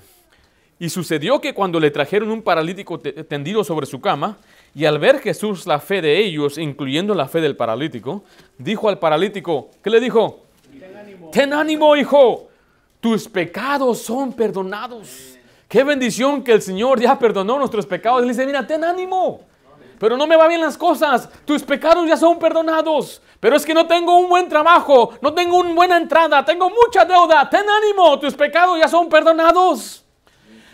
[0.78, 4.38] Y sucedió que cuando le trajeron un paralítico tendido sobre su cama,
[4.76, 8.22] y al ver Jesús la fe de ellos, incluyendo la fe del paralítico,
[8.56, 10.44] dijo al paralítico, ¿qué le dijo?
[10.70, 12.48] Ten ánimo, Ten ánimo hijo,
[13.00, 15.36] tus pecados son perdonados.
[15.66, 18.22] Qué bendición que el Señor ya perdonó nuestros pecados.
[18.22, 19.49] Él dice, mira, ten ánimo
[20.00, 23.74] pero no me va bien las cosas, tus pecados ya son perdonados, pero es que
[23.74, 28.18] no tengo un buen trabajo, no tengo una buena entrada, tengo mucha deuda, ten ánimo,
[28.18, 30.02] tus pecados ya son perdonados.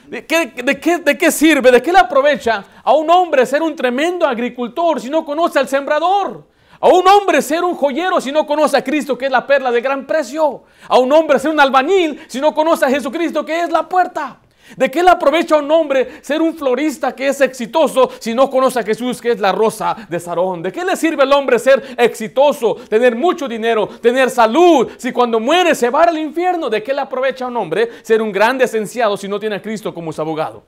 [0.06, 1.72] ¿De qué, de, qué, ¿De qué, sirve?
[1.72, 5.66] ¿De qué le aprovecha a un hombre ser un tremendo agricultor si no conoce al
[5.66, 6.46] sembrador?
[6.78, 9.72] A un hombre ser un joyero si no conoce a Cristo, que es la perla
[9.72, 10.62] de gran precio.
[10.86, 14.38] A un hombre ser un albañil si no conoce a Jesucristo, que es la puerta.
[14.76, 18.50] ¿De qué le aprovecha a un hombre ser un florista que es exitoso si no
[18.50, 20.62] conoce a Jesús que es la rosa de Sarón?
[20.62, 25.38] ¿De qué le sirve al hombre ser exitoso, tener mucho dinero, tener salud, si cuando
[25.38, 26.68] muere se va al infierno?
[26.68, 29.62] ¿De qué le aprovecha a un hombre ser un gran licenciado si no tiene a
[29.62, 30.64] Cristo como su abogado?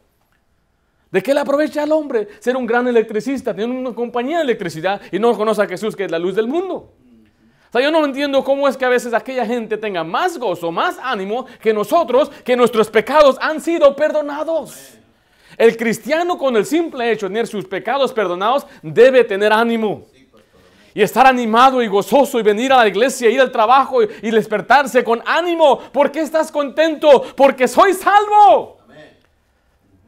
[1.11, 5.01] ¿De qué le aprovecha al hombre ser un gran electricista, tener una compañía de electricidad
[5.11, 6.93] y no conoce a Jesús que es la luz del mundo?
[7.69, 10.73] O sea, yo no entiendo cómo es que a veces aquella gente tenga más gozo,
[10.73, 14.95] más ánimo que nosotros, que nuestros pecados han sido perdonados.
[15.57, 20.07] El cristiano con el simple hecho de tener sus pecados perdonados debe tener ánimo.
[20.95, 24.31] Y estar animado y gozoso y venir a la iglesia, ir al trabajo y, y
[24.31, 25.79] despertarse con ánimo.
[25.93, 27.23] ¿Por qué estás contento?
[27.37, 28.79] Porque soy salvo.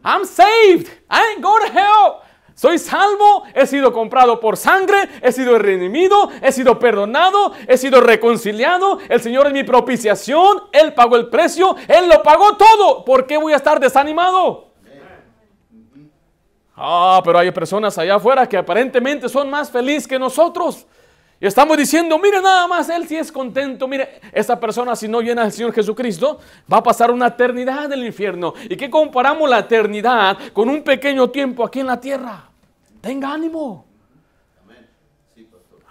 [0.02, 0.88] I'm saved.
[1.10, 2.22] I ain't going to hell.
[2.60, 8.02] Soy salvo, he sido comprado por sangre, he sido redimido, he sido perdonado, he sido
[8.02, 8.98] reconciliado.
[9.08, 13.02] El Señor es mi propiciación, Él pagó el precio, Él lo pagó todo.
[13.02, 14.72] ¿Por qué voy a estar desanimado?
[16.76, 20.86] Ah, pero hay personas allá afuera que aparentemente son más felices que nosotros.
[21.40, 23.88] Y estamos diciendo, mire nada más, Él sí es contento.
[23.88, 26.38] Mire, esa persona si no llena al Señor Jesucristo,
[26.70, 28.52] va a pasar una eternidad en el infierno.
[28.68, 32.49] ¿Y qué comparamos la eternidad con un pequeño tiempo aquí en la tierra?
[33.00, 33.86] Tenga ánimo.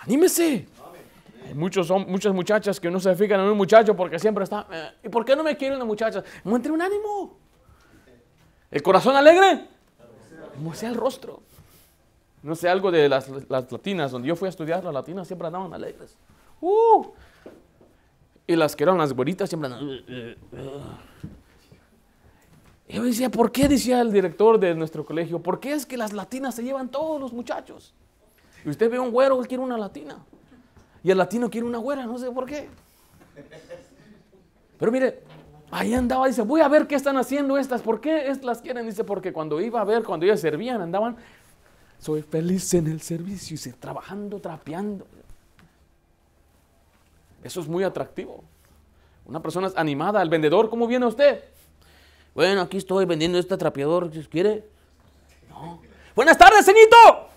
[0.02, 0.68] Anímese.
[1.46, 4.92] Hay muchos, muchas muchachas que no se fijan en un muchacho porque siempre está, eh,
[5.04, 6.24] ¿y por qué no me quiere una muchacha?
[6.44, 7.38] Muestre un ánimo.
[8.70, 9.68] El corazón alegre,
[10.60, 11.42] muestre el rostro.
[12.44, 15.48] No sé, algo de las, las, latinas, donde yo fui a estudiar, las latinas siempre
[15.48, 16.16] andaban alegres.
[16.62, 17.08] Uh,
[18.46, 19.88] y las que eran las güeritas siempre andaban...
[19.88, 20.82] Uh, uh, uh.
[22.90, 23.68] Y yo decía, ¿por qué?
[23.68, 27.22] Decía el director de nuestro colegio, ¿por qué es que las latinas se llevan todos
[27.22, 27.94] los muchachos?
[28.66, 30.18] Y usted ve un güero, él quiere una latina.
[31.04, 32.68] Y el latino quiere una güera, no sé por qué.
[34.80, 35.22] Pero mire,
[35.70, 38.88] ahí andaba, dice, voy a ver qué están haciendo estas, ¿por qué las quieren?
[38.88, 41.16] Dice, porque cuando iba a ver, cuando ellas servían, andaban,
[42.00, 45.06] soy feliz en el servicio, y trabajando, trapeando.
[47.44, 48.44] Eso es muy atractivo.
[49.28, 51.44] Una persona es animada, el vendedor, ¿cómo viene usted?
[52.40, 54.64] Bueno, aquí estoy vendiendo este trapeador, si quiere.
[55.50, 55.82] No.
[56.16, 57.28] Buenas tardes, ceñito.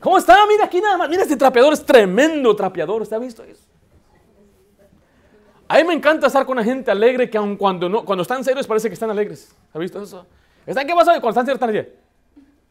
[0.00, 0.44] ¿Cómo está?
[0.48, 1.08] Mira aquí nada más.
[1.08, 3.00] Mira, este trapeador es tremendo trapeador.
[3.00, 3.62] ¿Usted ha visto eso?
[5.68, 8.42] A mí me encanta estar con la gente alegre que aun cuando, no, cuando están
[8.42, 9.54] serios parece que están alegres.
[9.72, 10.26] ¿Ha visto eso?
[10.66, 11.12] ¿Están qué pasa?
[11.20, 11.94] Cuando están serios están.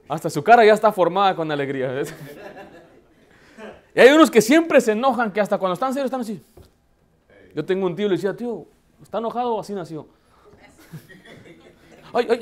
[0.09, 2.03] Hasta su cara ya está formada con alegría.
[3.95, 6.43] Y hay unos que siempre se enojan que hasta cuando están serios están así.
[7.55, 8.65] Yo tengo un tío y le decía, tío,
[9.01, 10.18] ¿está enojado o así nació?
[12.13, 12.39] Ay, ay.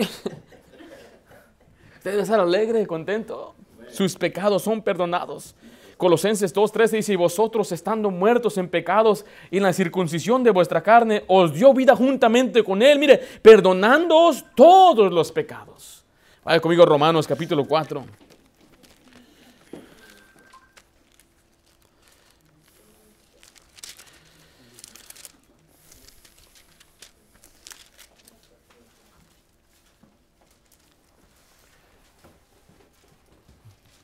[1.96, 3.56] Usted debe estar alegre, contento.
[3.90, 5.56] Sus pecados son perdonados.
[5.98, 10.84] Colosenses 2.13 dice, y vosotros estando muertos en pecados y en la circuncisión de vuestra
[10.84, 16.06] carne, os dio vida juntamente con él, mire, perdonándoos todos los pecados.
[16.44, 18.27] Vaya conmigo Romanos capítulo 4.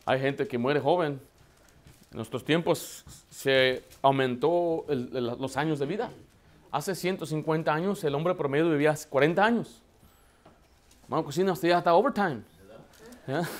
[0.05, 1.19] Hay gente que muere joven.
[2.11, 6.11] En nuestros tiempos se aumentó el, el, los años de vida.
[6.71, 9.81] Hace 150 años el hombre promedio vivía 40 años.
[11.07, 12.41] Mano Cocina, usted ya está overtime.
[13.27, 13.43] ¿Ya?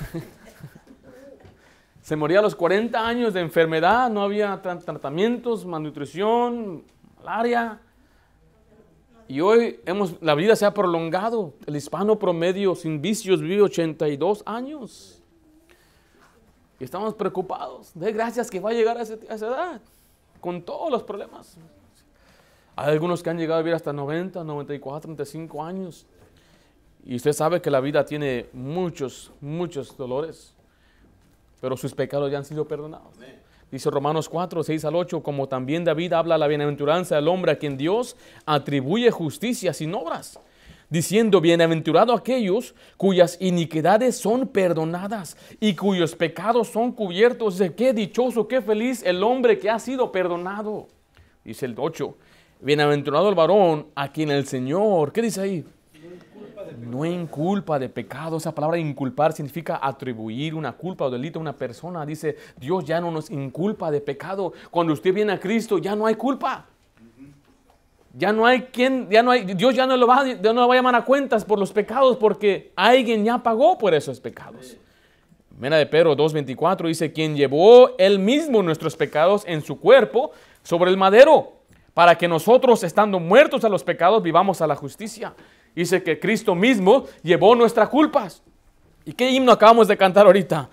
[2.04, 6.84] Se moría a los 40 años de enfermedad, no había tratamientos, malnutrición,
[7.16, 7.80] malaria.
[9.26, 11.54] Y hoy hemos, la vida se ha prolongado.
[11.64, 15.22] El hispano promedio sin vicios vive 82 años.
[16.84, 17.92] Y estamos preocupados.
[17.94, 19.80] De gracias que va a llegar a, ese, a, esa edad,
[20.38, 21.56] con todos los problemas.
[22.76, 26.04] Hay algunos que han llegado a vivir hasta 90, 94, 95 años.
[27.06, 30.52] Y usted sabe que la vida tiene muchos, muchos dolores.
[31.62, 33.14] Pero sus pecados ya han sido perdonados.
[33.70, 37.58] Dice Romanos 4, 6 al 8, como también David habla la bienaventuranza del hombre a
[37.58, 40.38] quien Dios atribuye justicia sin obras
[40.94, 47.58] diciendo, bienaventurado aquellos cuyas iniquidades son perdonadas y cuyos pecados son cubiertos.
[47.58, 50.86] Dice, qué dichoso, qué feliz el hombre que ha sido perdonado.
[51.44, 52.16] Dice el 8,
[52.60, 55.64] bienaventurado el varón a quien el Señor, ¿qué dice ahí?
[56.78, 58.36] No inculpa de pecado.
[58.36, 62.06] Esa palabra inculpar significa atribuir una culpa o delito a una persona.
[62.06, 64.52] Dice, Dios ya no nos inculpa de pecado.
[64.70, 66.68] Cuando usted viene a Cristo ya no hay culpa.
[68.16, 70.68] Ya no hay quien, ya no hay, Dios ya no lo va, ya no lo
[70.68, 74.76] va a llamar a cuentas por los pecados porque alguien ya pagó por esos pecados.
[75.58, 80.90] Mena de Pedro 2.24 dice, quien llevó él mismo nuestros pecados en su cuerpo sobre
[80.90, 81.52] el madero,
[81.92, 85.34] para que nosotros, estando muertos a los pecados, vivamos a la justicia.
[85.74, 88.42] Dice que Cristo mismo llevó nuestras culpas.
[89.06, 90.68] ¿Y qué himno acabamos de cantar ahorita?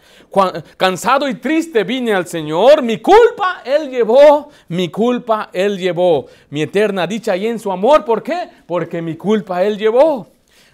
[0.77, 6.61] Cansado y triste vine al Señor, mi culpa Él llevó, mi culpa Él llevó, mi
[6.61, 8.49] eterna dicha y en su amor, ¿por qué?
[8.65, 10.27] Porque mi culpa Él llevó.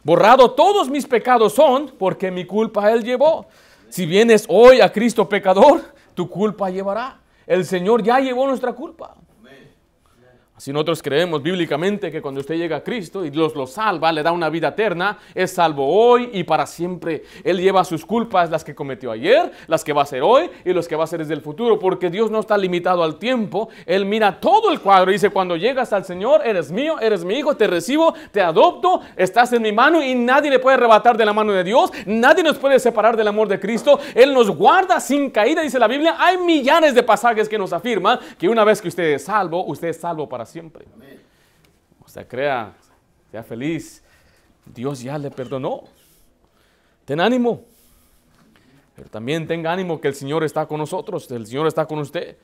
[0.04, 3.48] Borrado todos mis pecados son, porque mi culpa Él llevó.
[3.89, 5.82] Si vienes hoy a Cristo pecador,
[6.13, 7.17] tu culpa llevará.
[7.48, 9.15] El Señor ya llevó nuestra culpa.
[10.60, 14.24] Si nosotros creemos bíblicamente que cuando usted llega a Cristo y Dios lo salva, le
[14.24, 17.22] da una vida eterna, es salvo hoy y para siempre.
[17.43, 20.74] Él lleva sus culpas, las que cometió ayer, las que va a hacer hoy y
[20.74, 23.70] las que va a hacer desde el futuro, porque Dios no está limitado al tiempo.
[23.86, 27.36] Él mira todo el cuadro y dice, cuando llegas al Señor, eres mío, eres mi
[27.36, 31.26] hijo, te recibo, te adopto, estás en mi mano y nadie le puede arrebatar de
[31.26, 34.00] la mano de Dios, nadie nos puede separar del amor de Cristo.
[34.15, 36.15] Él nos guarda sin caída, dice la Biblia.
[36.17, 39.89] Hay millares de pasajes que nos afirman que una vez que usted es salvo, usted
[39.89, 40.86] es salvo para siempre.
[42.03, 42.73] O sea, crea,
[43.31, 44.03] sea feliz.
[44.65, 45.83] Dios ya le perdonó.
[47.05, 47.63] Ten ánimo.
[48.95, 52.36] Pero también tenga ánimo que el Señor está con nosotros, el Señor está con usted.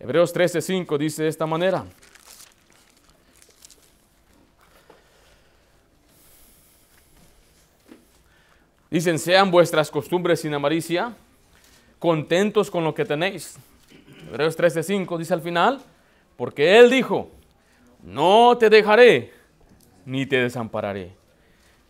[0.00, 1.84] Hebreos 13:5 dice de esta manera.
[8.90, 11.14] Dicen, sean vuestras costumbres sin amaricia,
[11.98, 13.56] contentos con lo que tenéis.
[14.28, 15.82] Hebreos 13:5 dice al final,
[16.36, 17.30] porque Él dijo,
[18.02, 19.32] no te dejaré
[20.04, 21.14] ni te desampararé.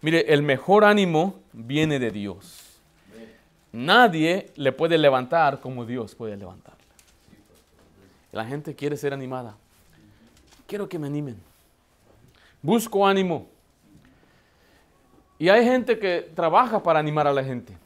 [0.00, 2.80] Mire, el mejor ánimo viene de Dios.
[3.72, 6.78] Nadie le puede levantar como Dios puede levantarle.
[8.32, 9.56] La gente quiere ser animada.
[10.66, 11.40] Quiero que me animen.
[12.62, 13.46] Busco ánimo.
[15.38, 17.76] Y hay gente que trabaja para animar a la gente.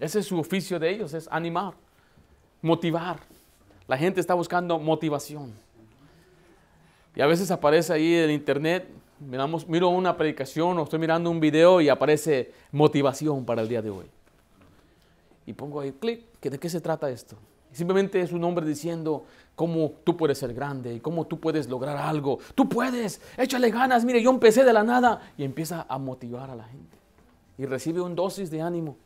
[0.00, 1.74] Ese es su oficio de ellos, es animar,
[2.62, 3.18] motivar.
[3.86, 5.52] La gente está buscando motivación.
[7.16, 8.86] Y a veces aparece ahí en internet,
[9.18, 13.80] miramos, miro una predicación o estoy mirando un video y aparece motivación para el día
[13.80, 14.04] de hoy.
[15.46, 17.36] Y pongo ahí clic, ¿de qué se trata esto?
[17.72, 19.24] Simplemente es un hombre diciendo
[19.54, 22.38] cómo tú puedes ser grande y cómo tú puedes lograr algo.
[22.54, 26.54] Tú puedes, échale ganas, mire, yo empecé de la nada y empieza a motivar a
[26.54, 26.96] la gente.
[27.56, 28.96] Y recibe un dosis de ánimo.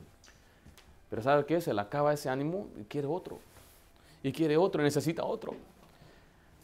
[1.11, 1.61] Pero ¿sabe qué?
[1.61, 3.38] Se le acaba ese ánimo y quiere otro.
[4.23, 5.55] Y quiere otro, y necesita otro.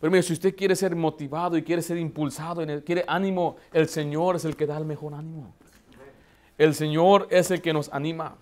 [0.00, 4.36] Pero mire, si usted quiere ser motivado y quiere ser impulsado, quiere ánimo, el Señor
[4.36, 5.54] es el que da el mejor ánimo.
[6.58, 8.36] El Señor es el que nos anima.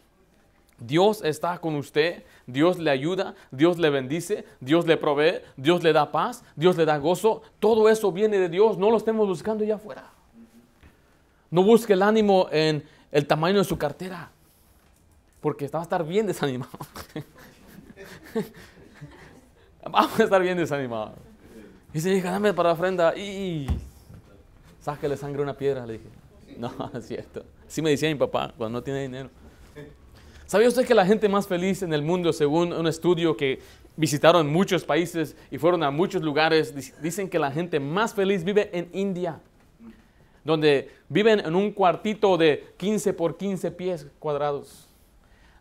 [0.78, 5.92] Dios está con usted, Dios le ayuda, Dios le bendice, Dios le provee, Dios le
[5.92, 7.42] da paz, Dios le da gozo.
[7.60, 10.10] Todo eso viene de Dios, no lo estemos buscando allá afuera.
[11.50, 14.30] No busque el ánimo en el tamaño de su cartera,
[15.40, 16.78] porque va a estar bien desanimado.
[19.90, 21.33] Vamos a estar bien desanimados.
[21.94, 23.68] Dice, hija, dame para la ofrenda y
[24.80, 25.86] sáquele sangre a una piedra.
[25.86, 26.08] Le dije,
[26.58, 27.44] no, es cierto.
[27.68, 29.30] Así me decía mi papá cuando no tiene dinero.
[30.44, 33.60] ¿Sabía usted que la gente más feliz en el mundo, según un estudio que
[33.96, 38.70] visitaron muchos países y fueron a muchos lugares, dicen que la gente más feliz vive
[38.76, 39.40] en India,
[40.42, 44.88] donde viven en un cuartito de 15 por 15 pies cuadrados?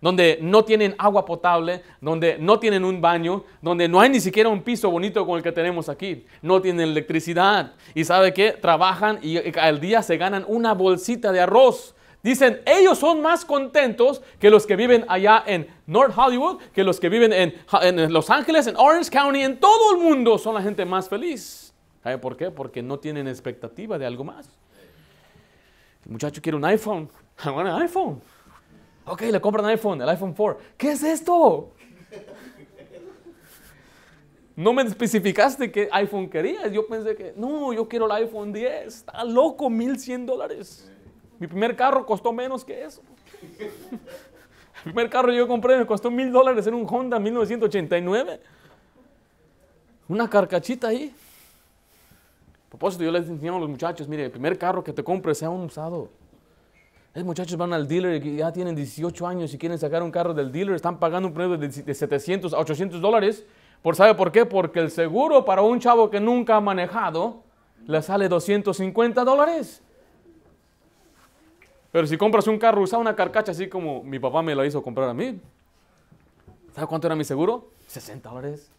[0.03, 4.49] Donde no tienen agua potable, donde no tienen un baño, donde no hay ni siquiera
[4.49, 7.71] un piso bonito como el que tenemos aquí, no tienen electricidad.
[7.95, 8.51] ¿Y sabe qué?
[8.51, 11.95] Trabajan y al día se ganan una bolsita de arroz.
[12.21, 16.99] Dicen, ellos son más contentos que los que viven allá en North Hollywood, que los
[16.99, 20.83] que viven en, Los Ángeles, en Orange County, en todo el mundo son la gente
[20.83, 21.73] más feliz.
[22.03, 22.51] ¿Sabe por qué?
[22.51, 24.49] Porque no tienen expectativa de algo más.
[26.05, 27.09] El muchacho quiere un iPhone.
[27.45, 28.32] I want an iPhone.
[29.05, 30.61] Ok, le compran iPhone, el iPhone 4.
[30.77, 31.71] ¿Qué es esto?
[34.55, 36.71] No me especificaste qué iPhone querías.
[36.71, 38.85] Yo pensé que, no, yo quiero el iPhone 10.
[38.85, 40.91] Está loco, 1100 dólares.
[41.39, 43.01] Mi primer carro costó menos que eso.
[44.85, 48.41] El primer carro que yo compré me costó mil dólares en un Honda 1989.
[50.09, 51.15] Una carcachita ahí.
[52.65, 55.37] A propósito, yo les enseñaba a los muchachos, mire, el primer carro que te compres
[55.37, 56.09] sea un usado.
[57.13, 60.33] Los muchachos van al dealer y ya tienen 18 años y quieren sacar un carro
[60.33, 63.45] del dealer, están pagando un precio de 700 a 800 dólares.
[63.83, 64.45] ¿Por sabe por qué?
[64.45, 67.43] Porque el seguro para un chavo que nunca ha manejado
[67.85, 69.83] le sale 250 dólares.
[71.91, 74.81] Pero si compras un carro usado, una carcacha así como mi papá me lo hizo
[74.81, 75.39] comprar a mí,
[76.73, 77.69] ¿sabe cuánto era mi seguro?
[77.87, 78.71] 60 dólares.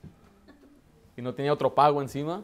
[1.17, 2.43] Y no tenía otro pago encima.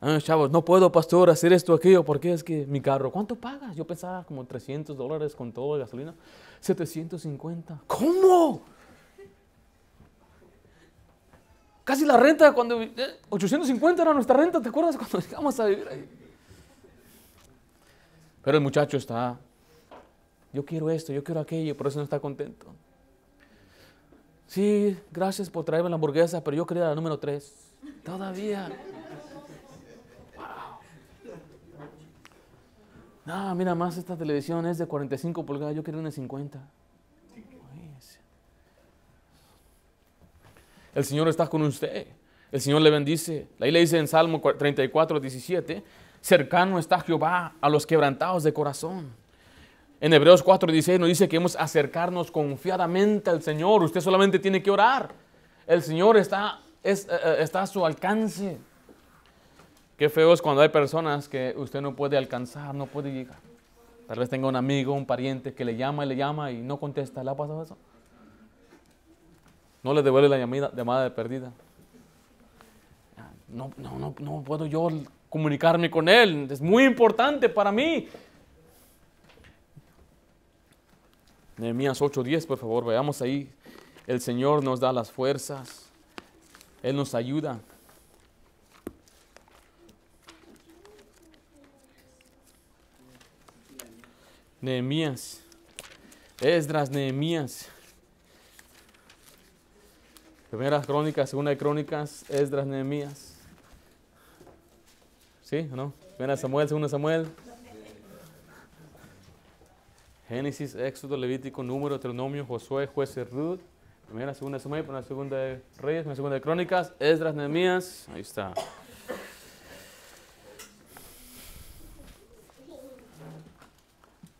[0.00, 3.74] Ah, chavos, no puedo, pastor, hacer esto, aquello, porque es que mi carro, ¿cuánto pagas?
[3.74, 6.14] Yo pensaba como 300 dólares con todo de gasolina.
[6.60, 7.82] 750.
[7.86, 8.62] ¿Cómo?
[11.84, 12.80] Casi la renta cuando...
[13.30, 16.08] 850 era nuestra renta, ¿te acuerdas cuando llegamos a vivir ahí?
[18.42, 19.38] Pero el muchacho está,
[20.52, 22.66] yo quiero esto, yo quiero aquello, por eso no está contento.
[24.46, 27.52] Sí, gracias por traerme la hamburguesa, pero yo quería la número 3.
[28.04, 28.70] Todavía.
[33.24, 36.60] No, mira más, esta televisión es de 45 pulgadas, yo quería una de 50.
[40.94, 42.06] El Señor está con usted.
[42.52, 43.48] El Señor le bendice.
[43.58, 45.82] Ahí le dice en Salmo 34, 17,
[46.20, 49.10] cercano está Jehová a los quebrantados de corazón.
[50.00, 53.82] En Hebreos 4, 16 nos dice que hemos acercarnos confiadamente al Señor.
[53.82, 55.10] Usted solamente tiene que orar.
[55.66, 58.58] El Señor está, eh, eh, está a su alcance.
[59.96, 63.38] Qué feo es cuando hay personas que usted no puede alcanzar, no puede llegar.
[64.08, 66.78] Tal vez tenga un amigo, un pariente que le llama y le llama y no
[66.78, 67.22] contesta.
[67.22, 67.76] ¿Le ha pasado eso?
[69.82, 71.52] No le devuelve la llamada, de perdida.
[73.48, 74.88] No, no, no, no puedo yo
[75.28, 76.48] comunicarme con él.
[76.50, 78.08] Es muy importante para mí.
[81.56, 83.48] Nehemías 8:10, por favor, veamos ahí.
[84.06, 85.88] El Señor nos da las fuerzas.
[86.82, 87.60] Él nos ayuda.
[94.64, 95.40] Nehemías.
[96.40, 97.68] Esdras, Nehemías.
[100.48, 103.34] Primeras crónicas, segunda de crónicas, Esdras, Nehemías.
[105.42, 105.92] ¿Sí o no?
[106.16, 107.26] Primera Samuel, segunda Samuel.
[110.28, 113.60] Génesis, Éxodo, Levítico, Número, Deuteronomio, Josué, Jueces, Ruth.
[114.06, 118.06] Primera, segunda Samuel, primera, segunda de Reyes, primera, segunda de Crónicas, Esdras, Nehemías.
[118.14, 118.54] Ahí está.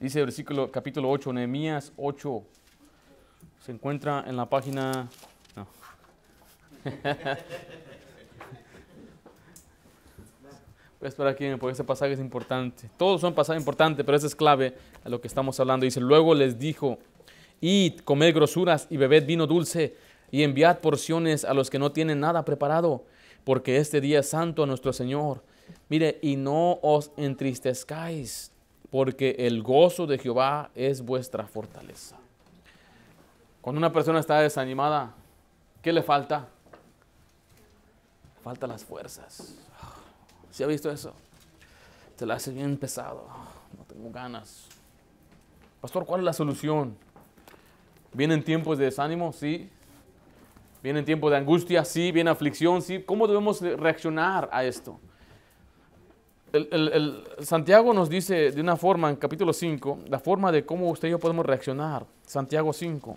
[0.05, 2.43] Dice el versículo, capítulo 8, Nehemías 8.
[3.61, 5.09] Se encuentra en la página
[10.99, 12.91] Pues para aquí, porque ese pasaje es importante.
[12.99, 15.85] Todos son pasajes importantes, pero ese es clave a lo que estamos hablando.
[15.85, 16.99] Dice, luego les dijo,
[17.63, 19.97] id, comed grosuras y bebed vino dulce
[20.31, 23.07] y enviad porciones a los que no tienen nada preparado,
[23.43, 25.43] porque este día es santo a nuestro Señor.
[25.89, 28.53] Mire, y no os entristezcáis,
[28.95, 32.15] porque el gozo de Jehová es vuestra fortaleza.
[33.61, 35.13] Cuando una persona está desanimada,
[35.83, 36.47] ¿qué le falta?
[38.45, 39.57] falta las fuerzas.
[40.53, 41.13] ¿Se ha visto eso?
[42.15, 43.27] Se la hace bien pesado.
[43.77, 44.69] No tengo ganas.
[45.81, 46.97] Pastor, ¿cuál es la solución?
[48.13, 49.33] ¿Vienen tiempos de desánimo?
[49.33, 49.69] Sí.
[50.85, 51.85] ¿Vienen tiempos de angustia?
[51.85, 52.13] Sí.
[52.13, 52.81] ¿Viene aflicción?
[52.81, 53.03] Sí.
[53.03, 55.01] ¿Cómo debemos reaccionar a esto?
[57.41, 61.11] Santiago nos dice de una forma en capítulo 5, la forma de cómo usted y
[61.11, 62.07] yo podemos reaccionar.
[62.25, 63.15] Santiago 5.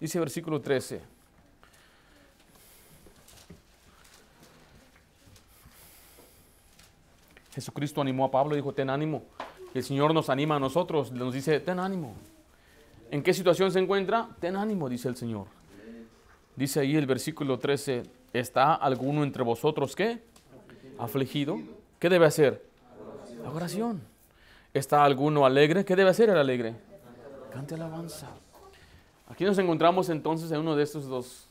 [0.00, 1.00] Dice versículo 13.
[7.54, 9.22] Jesucristo animó a Pablo y dijo, ten ánimo.
[9.72, 12.16] el Señor nos anima a nosotros, nos dice, ten ánimo.
[13.12, 14.28] ¿En qué situación se encuentra?
[14.40, 15.61] Ten ánimo, dice el Señor.
[16.56, 20.20] Dice ahí el versículo 13, ¿está alguno entre vosotros qué?
[20.98, 21.58] Afligido.
[21.98, 22.62] ¿Qué debe hacer?
[23.42, 24.02] La oración.
[24.74, 25.84] ¿Está alguno alegre?
[25.84, 26.74] ¿Qué debe hacer el alegre?
[27.52, 28.28] Cante alabanza.
[29.28, 31.48] Aquí nos encontramos entonces en uno de estos dos.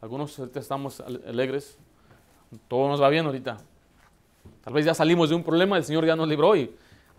[0.00, 1.78] Algunos estamos alegres,
[2.68, 3.56] todo nos va bien ahorita.
[4.62, 6.74] Tal vez ya salimos de un problema, el Señor ya nos libró y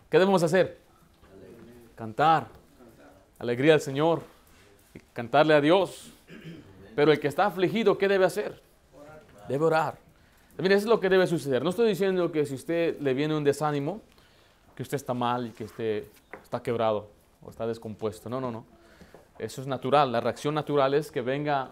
[0.10, 0.78] ¿qué debemos hacer?
[1.96, 2.48] Cantar.
[3.40, 4.22] Alegría al Señor.
[5.14, 6.12] cantarle a Dios.
[6.96, 8.62] Pero el que está afligido, ¿qué debe hacer?
[9.48, 9.98] Debe orar.
[10.58, 11.64] Mire, eso es lo que debe suceder.
[11.64, 14.02] No estoy diciendo que si usted le viene un desánimo,
[14.76, 16.10] que usted está mal y que esté,
[16.42, 17.10] está quebrado
[17.44, 18.30] o está descompuesto.
[18.30, 18.66] No, no, no.
[19.38, 20.12] Eso es natural.
[20.12, 21.70] La reacción natural es que venga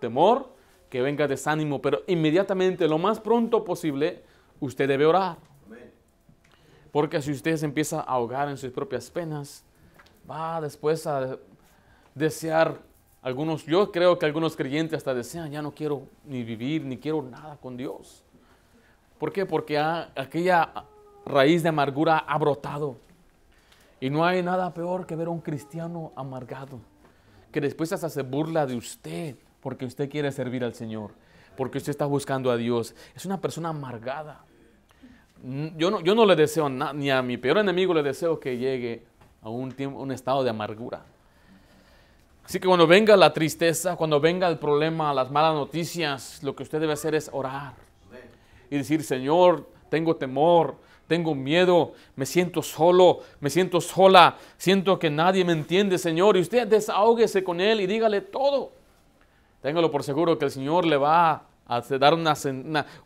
[0.00, 0.50] temor,
[0.90, 4.22] que venga desánimo, pero inmediatamente, lo más pronto posible,
[4.60, 5.38] usted debe orar.
[6.92, 9.64] Porque si usted se empieza a ahogar en sus propias penas,
[10.30, 11.38] va después a
[12.14, 12.78] desear
[13.26, 17.22] algunos, yo creo que algunos creyentes hasta desean, ya no quiero ni vivir, ni quiero
[17.22, 18.22] nada con Dios.
[19.18, 19.44] ¿Por qué?
[19.44, 20.72] Porque aquella
[21.24, 22.98] raíz de amargura ha brotado.
[23.98, 26.78] Y no hay nada peor que ver a un cristiano amargado
[27.50, 31.10] que después hasta se burla de usted porque usted quiere servir al Señor,
[31.56, 32.94] porque usted está buscando a Dios.
[33.16, 34.44] Es una persona amargada.
[35.76, 39.04] Yo no, yo no le deseo ni a mi peor enemigo le deseo que llegue
[39.42, 41.04] a un, tiempo, un estado de amargura.
[42.46, 46.62] Así que cuando venga la tristeza, cuando venga el problema, las malas noticias, lo que
[46.62, 47.74] usted debe hacer es orar
[48.70, 50.76] y decir, Señor, tengo temor,
[51.08, 56.36] tengo miedo, me siento solo, me siento sola, siento que nadie me entiende, Señor.
[56.36, 58.70] Y usted desahógese con Él y dígale todo.
[59.60, 62.34] Téngalo por seguro que el Señor le va a dar una,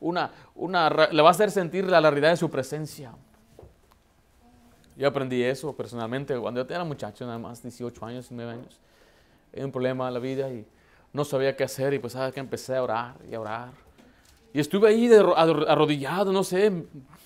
[0.01, 3.15] una, una, le va a hacer sentir la realidad de su presencia.
[4.99, 8.79] Yo aprendí eso personalmente cuando yo era muchacho, nada más 18 años, 9 años.
[9.55, 10.65] Hay un problema en la vida y
[11.13, 13.71] no sabía qué hacer y pues sabes que empecé a orar y a orar.
[14.53, 16.73] Y estuve ahí arrodillado, no sé,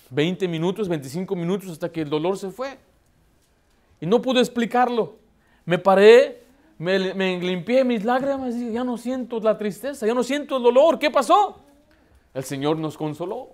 [0.09, 2.77] 20 minutos, 25 minutos hasta que el dolor se fue.
[3.99, 5.15] Y no pude explicarlo.
[5.65, 6.43] Me paré,
[6.77, 10.99] me, limpié mis lágrimas y ya no siento la tristeza, ya no siento el dolor.
[10.99, 11.59] ¿Qué pasó?
[12.33, 13.49] El Señor nos consoló.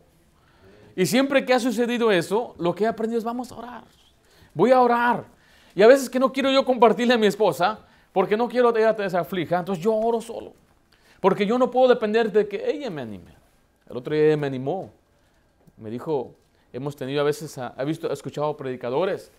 [0.96, 3.84] Y siempre que ha sucedido eso, lo que he aprendido es vamos a orar.
[4.54, 5.26] Voy a orar.
[5.74, 7.80] Y a veces que no quiero yo compartirle a mi esposa,
[8.12, 10.54] porque no quiero que ella se aflija, entonces yo oro solo.
[11.20, 13.36] Porque yo no puedo depender de que ella me anime.
[13.88, 14.92] El otro día me animó.
[15.78, 16.36] Me dijo,
[16.74, 19.32] hemos tenido a veces, he visto, he escuchado predicadores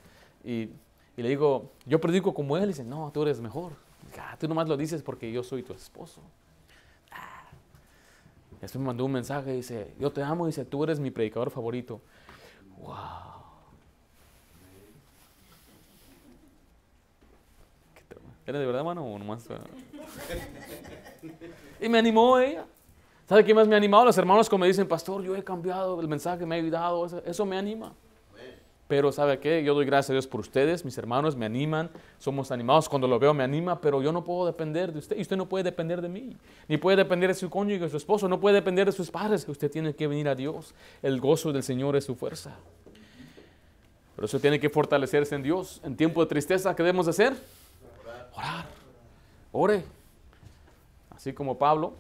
[0.44, 0.70] y,
[1.16, 2.64] le digo, yo predico como él.
[2.64, 3.72] Y dice, no, tú eres mejor.
[4.18, 6.20] Ah, tú nomás lo dices porque yo soy tu esposo.
[7.10, 7.44] Ah.
[8.60, 10.46] Después me mandó un mensaje y dice, yo te amo.
[10.46, 12.00] Y dice, tú eres mi predicador favorito.
[12.78, 13.31] Wow.
[18.46, 19.04] ¿Eres de verdad, hermano?
[19.04, 19.46] O nomás?
[21.80, 22.64] y me animó ella.
[23.28, 24.04] ¿Sabe qué más me ha animado?
[24.04, 27.46] Los hermanos como me dicen, pastor, yo he cambiado, el mensaje me ha ayudado, eso,
[27.46, 27.92] me anima.
[28.88, 29.62] Pero ¿sabe qué?
[29.64, 31.88] Yo doy gracias a Dios por ustedes, mis hermanos me animan,
[32.18, 35.22] somos animados, cuando lo veo me anima, pero yo no puedo depender de usted y
[35.22, 36.36] usted no puede depender de mí,
[36.68, 39.48] ni puede depender de su cónyuge, de su esposo, no puede depender de sus padres,
[39.48, 42.54] usted tiene que venir a Dios, el gozo del Señor es su fuerza.
[44.14, 45.80] Pero eso tiene que fortalecerse en Dios.
[45.84, 47.34] En tiempo de tristeza, ¿qué debemos hacer?
[48.34, 48.66] Orar.
[49.52, 49.84] Ore.
[51.10, 51.94] Así como Pablo,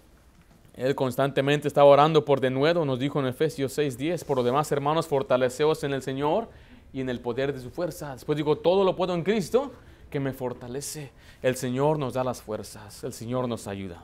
[0.74, 4.72] él constantemente estaba orando por de nuevo, nos dijo en Efesios 6:10, por lo demás,
[4.72, 6.48] hermanos, fortaleceos en el Señor
[6.92, 8.12] y en el poder de su fuerza.
[8.12, 9.72] Después digo, todo lo puedo en Cristo
[10.10, 11.10] que me fortalece.
[11.42, 14.02] El Señor nos da las fuerzas, el Señor nos ayuda.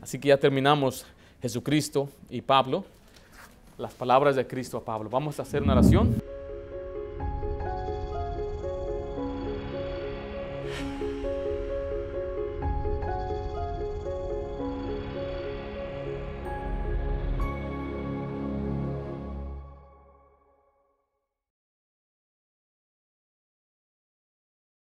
[0.00, 1.04] Así que ya terminamos
[1.42, 2.84] Jesucristo y Pablo,
[3.76, 5.10] las palabras de Cristo a Pablo.
[5.10, 6.37] Vamos a hacer una oración.